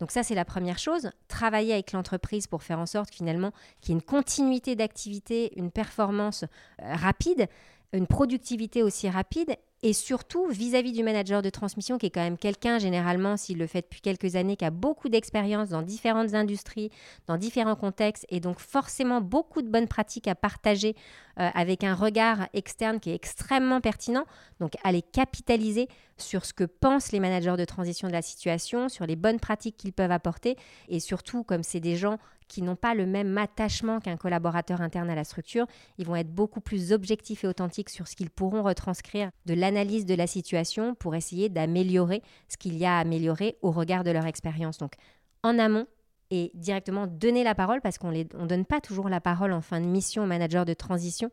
Donc 0.00 0.10
ça, 0.10 0.22
c'est 0.22 0.34
la 0.34 0.44
première 0.44 0.78
chose. 0.78 1.10
Travailler 1.28 1.72
avec 1.72 1.92
l'entreprise 1.92 2.46
pour 2.46 2.62
faire 2.62 2.78
en 2.78 2.86
sorte 2.86 3.12
finalement 3.12 3.52
qu'il 3.80 3.90
y 3.90 3.92
ait 3.92 4.00
une 4.00 4.02
continuité 4.02 4.76
d'activité, 4.76 5.52
une 5.56 5.70
performance 5.70 6.44
euh, 6.82 6.94
rapide, 6.94 7.48
une 7.92 8.06
productivité 8.06 8.82
aussi 8.82 9.08
rapide 9.08 9.56
et 9.82 9.92
surtout 9.92 10.48
vis-à-vis 10.48 10.92
du 10.92 11.02
manager 11.02 11.40
de 11.40 11.50
transmission 11.50 11.98
qui 11.98 12.06
est 12.06 12.10
quand 12.10 12.22
même 12.22 12.38
quelqu'un 12.38 12.78
généralement 12.78 13.36
s'il 13.36 13.58
le 13.58 13.66
fait 13.66 13.82
depuis 13.82 14.00
quelques 14.00 14.34
années 14.34 14.56
qui 14.56 14.64
a 14.64 14.70
beaucoup 14.70 15.08
d'expérience 15.08 15.68
dans 15.68 15.82
différentes 15.82 16.34
industries, 16.34 16.90
dans 17.26 17.36
différents 17.36 17.76
contextes 17.76 18.26
et 18.28 18.40
donc 18.40 18.58
forcément 18.58 19.20
beaucoup 19.20 19.62
de 19.62 19.68
bonnes 19.68 19.86
pratiques 19.86 20.26
à 20.26 20.34
partager 20.34 20.96
euh, 21.38 21.48
avec 21.54 21.84
un 21.84 21.94
regard 21.94 22.48
externe 22.54 22.98
qui 22.98 23.10
est 23.10 23.14
extrêmement 23.14 23.80
pertinent. 23.80 24.24
Donc 24.58 24.72
les 24.90 25.02
capitaliser 25.02 25.88
sur 26.16 26.44
ce 26.44 26.52
que 26.52 26.64
pensent 26.64 27.12
les 27.12 27.20
managers 27.20 27.56
de 27.56 27.64
transition 27.64 28.08
de 28.08 28.12
la 28.12 28.22
situation, 28.22 28.88
sur 28.88 29.06
les 29.06 29.16
bonnes 29.16 29.38
pratiques 29.38 29.76
qu'ils 29.76 29.92
peuvent 29.92 30.10
apporter 30.10 30.56
et 30.88 30.98
surtout 30.98 31.44
comme 31.44 31.62
c'est 31.62 31.80
des 31.80 31.96
gens 31.96 32.18
qui 32.48 32.62
n'ont 32.62 32.76
pas 32.76 32.94
le 32.94 33.06
même 33.06 33.36
attachement 33.38 34.00
qu'un 34.00 34.16
collaborateur 34.16 34.80
interne 34.80 35.10
à 35.10 35.14
la 35.14 35.24
structure. 35.24 35.66
Ils 35.98 36.06
vont 36.06 36.16
être 36.16 36.34
beaucoup 36.34 36.60
plus 36.60 36.92
objectifs 36.92 37.44
et 37.44 37.46
authentiques 37.46 37.90
sur 37.90 38.08
ce 38.08 38.16
qu'ils 38.16 38.30
pourront 38.30 38.62
retranscrire 38.62 39.30
de 39.46 39.54
l'analyse 39.54 40.06
de 40.06 40.14
la 40.14 40.26
situation 40.26 40.94
pour 40.94 41.14
essayer 41.14 41.48
d'améliorer 41.48 42.22
ce 42.48 42.56
qu'il 42.56 42.76
y 42.76 42.84
a 42.84 42.96
à 42.96 43.00
améliorer 43.00 43.56
au 43.62 43.70
regard 43.70 44.04
de 44.04 44.10
leur 44.10 44.26
expérience. 44.26 44.78
Donc, 44.78 44.94
en 45.42 45.58
amont, 45.58 45.86
et 46.30 46.50
directement 46.54 47.06
donner 47.06 47.44
la 47.44 47.54
parole 47.54 47.80
parce 47.80 47.98
qu'on 47.98 48.12
ne 48.12 48.22
donne 48.22 48.64
pas 48.64 48.80
toujours 48.80 49.08
la 49.08 49.20
parole 49.20 49.52
en 49.52 49.60
fin 49.60 49.80
de 49.80 49.86
mission 49.86 50.24
aux 50.24 50.26
managers 50.26 50.64
de 50.66 50.74
transition 50.74 51.30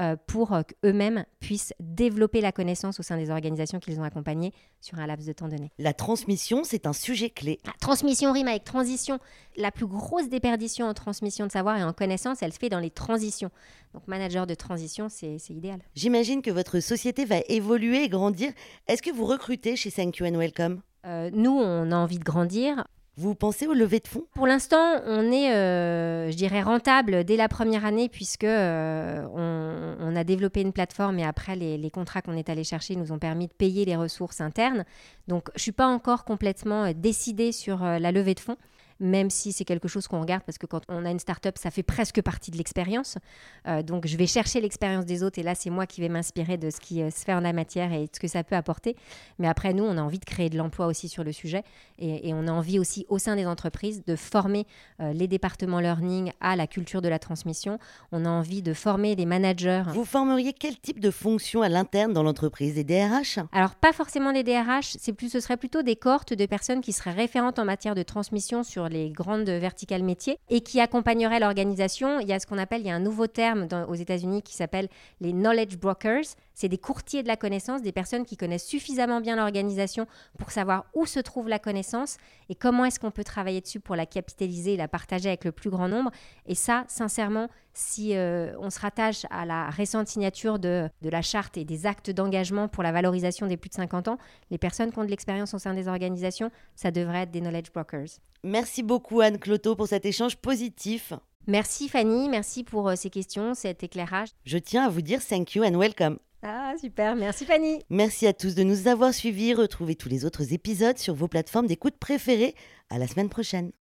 euh, 0.00 0.16
pour 0.26 0.52
euh, 0.52 0.62
qu'eux-mêmes 0.62 1.24
puissent 1.40 1.72
développer 1.80 2.40
la 2.40 2.52
connaissance 2.52 2.98
au 2.98 3.02
sein 3.02 3.16
des 3.16 3.30
organisations 3.30 3.78
qu'ils 3.78 4.00
ont 4.00 4.02
accompagnées 4.02 4.52
sur 4.80 4.98
un 4.98 5.06
laps 5.06 5.26
de 5.26 5.32
temps 5.32 5.48
donné. 5.48 5.70
La 5.78 5.94
transmission, 5.94 6.64
c'est 6.64 6.86
un 6.86 6.92
sujet 6.92 7.30
clé. 7.30 7.60
La 7.64 7.72
transmission 7.80 8.32
rime 8.32 8.48
avec 8.48 8.64
transition. 8.64 9.18
La 9.56 9.70
plus 9.70 9.86
grosse 9.86 10.28
déperdition 10.28 10.88
en 10.88 10.94
transmission 10.94 11.46
de 11.46 11.52
savoir 11.52 11.76
et 11.76 11.84
en 11.84 11.92
connaissance, 11.92 12.42
elle 12.42 12.52
se 12.52 12.58
fait 12.58 12.68
dans 12.68 12.80
les 12.80 12.90
transitions. 12.90 13.50
Donc 13.94 14.08
manager 14.08 14.46
de 14.46 14.54
transition, 14.54 15.08
c'est 15.08 15.38
idéal. 15.50 15.78
J'imagine 15.94 16.42
que 16.42 16.50
votre 16.50 16.80
société 16.80 17.24
va 17.24 17.36
évoluer 17.48 18.02
et 18.02 18.08
grandir. 18.08 18.52
Est-ce 18.88 19.00
que 19.00 19.10
vous 19.10 19.26
recrutez 19.26 19.76
chez 19.76 19.92
Thank 19.92 20.18
You 20.18 20.26
and 20.26 20.36
Welcome? 20.36 20.82
Euh, 21.06 21.30
nous, 21.32 21.52
on 21.52 21.92
a 21.92 21.96
envie 21.96 22.18
de 22.18 22.24
grandir. 22.24 22.84
Vous 23.16 23.36
pensez 23.36 23.68
au 23.68 23.74
lever 23.74 24.00
de 24.00 24.08
fonds? 24.08 24.24
Pour 24.34 24.46
l'instant, 24.46 25.00
on 25.06 25.30
est, 25.30 25.52
euh, 25.52 26.30
je 26.32 26.36
dirais, 26.36 26.62
rentable 26.62 27.22
dès 27.24 27.36
la 27.36 27.48
première 27.48 27.84
année 27.84 28.08
puisque 28.08 28.42
euh, 28.44 29.24
on, 29.32 30.16
a 30.16 30.24
développé 30.24 30.60
une 30.60 30.72
plateforme 30.72 31.18
et 31.18 31.24
après 31.24 31.54
les, 31.54 31.76
les 31.76 31.90
contrats 31.90 32.22
qu'on 32.22 32.36
est 32.36 32.48
allé 32.48 32.64
chercher 32.64 32.96
nous 32.96 33.12
ont 33.12 33.18
permis 33.18 33.46
de 33.46 33.52
payer 33.52 33.84
les 33.84 33.96
ressources 33.96 34.40
internes. 34.40 34.84
Donc, 35.28 35.48
je 35.54 35.62
suis 35.62 35.72
pas 35.72 35.86
encore 35.86 36.24
complètement 36.24 36.84
euh, 36.84 36.92
décidée 36.94 37.52
sur 37.52 37.84
la 37.84 38.12
levée 38.12 38.34
de 38.34 38.40
fonds 38.40 38.56
même 39.00 39.30
si 39.30 39.52
c'est 39.52 39.64
quelque 39.64 39.88
chose 39.88 40.06
qu'on 40.08 40.20
regarde 40.20 40.42
parce 40.44 40.58
que 40.58 40.66
quand 40.66 40.82
on 40.88 41.04
a 41.04 41.10
une 41.10 41.18
start-up, 41.18 41.56
ça 41.58 41.70
fait 41.70 41.82
presque 41.82 42.22
partie 42.22 42.50
de 42.50 42.56
l'expérience. 42.56 43.18
Euh, 43.66 43.82
donc 43.82 44.06
je 44.06 44.16
vais 44.16 44.26
chercher 44.26 44.60
l'expérience 44.60 45.04
des 45.04 45.22
autres 45.22 45.38
et 45.38 45.42
là, 45.42 45.54
c'est 45.54 45.70
moi 45.70 45.86
qui 45.86 46.00
vais 46.00 46.08
m'inspirer 46.08 46.56
de 46.56 46.70
ce 46.70 46.80
qui 46.80 47.02
euh, 47.02 47.10
se 47.10 47.24
fait 47.24 47.34
en 47.34 47.40
la 47.40 47.52
matière 47.52 47.92
et 47.92 48.04
de 48.04 48.10
ce 48.12 48.20
que 48.20 48.28
ça 48.28 48.44
peut 48.44 48.56
apporter. 48.56 48.96
Mais 49.38 49.48
après, 49.48 49.72
nous, 49.72 49.84
on 49.84 49.96
a 49.98 50.02
envie 50.02 50.18
de 50.18 50.24
créer 50.24 50.50
de 50.50 50.56
l'emploi 50.56 50.86
aussi 50.86 51.08
sur 51.08 51.24
le 51.24 51.32
sujet 51.32 51.62
et, 51.98 52.32
on 52.34 52.48
a 52.48 52.52
envie 52.52 52.80
aussi 52.80 53.06
au 53.08 53.18
sein 53.18 53.36
des 53.36 53.46
entreprises 53.46 54.04
de 54.04 54.16
former 54.16 54.66
euh, 55.00 55.12
les 55.12 55.28
départements 55.28 55.78
learning 55.78 56.32
à 56.40 56.56
la 56.56 56.66
culture 56.66 57.00
de 57.00 57.08
la 57.08 57.20
transmission. 57.20 57.78
On 58.10 58.24
a 58.24 58.28
envie 58.28 58.62
de 58.62 58.74
former 58.74 59.14
des 59.14 59.26
managers. 59.26 59.84
Vous 59.88 60.04
formeriez 60.04 60.52
quel 60.52 60.76
type 60.78 60.98
de 60.98 61.10
fonction 61.10 61.62
à 61.62 61.68
l'interne 61.68 62.12
dans 62.12 62.22
l'entreprise? 62.22 62.74
Des 62.74 62.84
DRH 62.84 63.38
Alors, 63.52 63.74
pas 63.76 63.92
forcément 63.92 64.32
des 64.32 64.42
DRH, 64.42 64.96
c'est 64.98 65.12
plus, 65.12 65.30
ce 65.30 65.40
serait 65.40 65.56
plutôt 65.56 65.82
des 65.82 65.96
cohortes 65.96 66.32
de 66.32 66.46
personnes 66.46 66.80
qui 66.80 66.92
seraient 66.92 67.12
référentes 67.12 67.58
en 67.58 67.64
matière 67.64 67.94
de 67.94 68.02
transmission 68.02 68.64
sur 68.64 68.83
les 68.88 69.10
grandes 69.10 69.48
verticales 69.48 70.02
métiers 70.02 70.38
et 70.48 70.60
qui 70.60 70.80
accompagnerait 70.80 71.40
l'organisation. 71.40 72.20
Il 72.20 72.28
y 72.28 72.32
a 72.32 72.40
ce 72.40 72.46
qu'on 72.46 72.58
appelle, 72.58 72.80
il 72.80 72.86
y 72.86 72.90
a 72.90 72.94
un 72.94 73.00
nouveau 73.00 73.26
terme 73.26 73.66
aux 73.88 73.94
États-Unis 73.94 74.42
qui 74.42 74.54
s'appelle 74.54 74.88
les 75.20 75.32
knowledge 75.32 75.76
brokers. 75.76 76.24
C'est 76.54 76.68
des 76.68 76.78
courtiers 76.78 77.22
de 77.22 77.28
la 77.28 77.36
connaissance, 77.36 77.82
des 77.82 77.92
personnes 77.92 78.24
qui 78.24 78.36
connaissent 78.36 78.66
suffisamment 78.66 79.20
bien 79.20 79.36
l'organisation 79.36 80.06
pour 80.38 80.50
savoir 80.50 80.86
où 80.94 81.04
se 81.06 81.20
trouve 81.20 81.48
la 81.48 81.58
connaissance 81.58 82.16
et 82.48 82.54
comment 82.54 82.84
est-ce 82.84 83.00
qu'on 83.00 83.10
peut 83.10 83.24
travailler 83.24 83.60
dessus 83.60 83.80
pour 83.80 83.96
la 83.96 84.06
capitaliser 84.06 84.74
et 84.74 84.76
la 84.76 84.88
partager 84.88 85.28
avec 85.28 85.44
le 85.44 85.52
plus 85.52 85.70
grand 85.70 85.88
nombre. 85.88 86.10
Et 86.46 86.54
ça, 86.54 86.84
sincèrement, 86.88 87.48
si 87.72 88.16
euh, 88.16 88.54
on 88.60 88.70
se 88.70 88.78
rattache 88.78 89.26
à 89.30 89.44
la 89.44 89.68
récente 89.70 90.06
signature 90.06 90.58
de, 90.58 90.88
de 91.02 91.08
la 91.08 91.22
charte 91.22 91.56
et 91.56 91.64
des 91.64 91.86
actes 91.86 92.10
d'engagement 92.10 92.68
pour 92.68 92.82
la 92.82 92.92
valorisation 92.92 93.46
des 93.46 93.56
plus 93.56 93.68
de 93.68 93.74
50 93.74 94.08
ans, 94.08 94.18
les 94.50 94.58
personnes 94.58 94.92
qui 94.92 94.98
ont 94.98 95.04
de 95.04 95.10
l'expérience 95.10 95.54
au 95.54 95.58
sein 95.58 95.74
des 95.74 95.88
organisations, 95.88 96.50
ça 96.76 96.90
devrait 96.90 97.22
être 97.22 97.30
des 97.32 97.40
knowledge 97.40 97.72
brokers. 97.72 98.20
Merci 98.44 98.82
beaucoup 98.82 99.20
Anne 99.20 99.38
Cloto 99.38 99.74
pour 99.74 99.88
cet 99.88 100.04
échange 100.04 100.36
positif. 100.36 101.14
Merci 101.46 101.88
Fanny, 101.88 102.28
merci 102.28 102.64
pour 102.64 102.88
euh, 102.88 102.96
ces 102.96 103.10
questions, 103.10 103.54
cet 103.54 103.82
éclairage. 103.82 104.30
Je 104.44 104.58
tiens 104.58 104.84
à 104.84 104.88
vous 104.88 105.02
dire 105.02 105.20
thank 105.24 105.54
you 105.54 105.64
and 105.64 105.78
welcome. 105.78 106.18
Ah 106.42 106.74
super, 106.78 107.16
merci 107.16 107.44
Fanny. 107.46 107.80
Merci 107.90 108.26
à 108.26 108.32
tous 108.32 108.54
de 108.54 108.62
nous 108.62 108.88
avoir 108.88 109.14
suivis. 109.14 109.54
Retrouvez 109.54 109.94
tous 109.94 110.08
les 110.08 110.24
autres 110.24 110.52
épisodes 110.52 110.98
sur 110.98 111.14
vos 111.14 111.28
plateformes 111.28 111.66
d'écoute 111.66 111.96
préférées. 111.98 112.54
À 112.90 112.98
la 112.98 113.06
semaine 113.06 113.28
prochaine. 113.28 113.72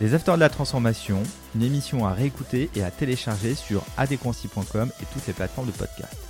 Les 0.00 0.14
Afters 0.14 0.36
de 0.36 0.40
la 0.40 0.48
Transformation, 0.48 1.22
une 1.54 1.62
émission 1.62 2.06
à 2.06 2.12
réécouter 2.12 2.70
et 2.74 2.82
à 2.82 2.90
télécharger 2.90 3.54
sur 3.54 3.84
adéquancy.com 3.98 4.90
et 5.00 5.04
toutes 5.12 5.26
les 5.26 5.34
plateformes 5.34 5.66
de 5.66 5.72
podcast. 5.72 6.29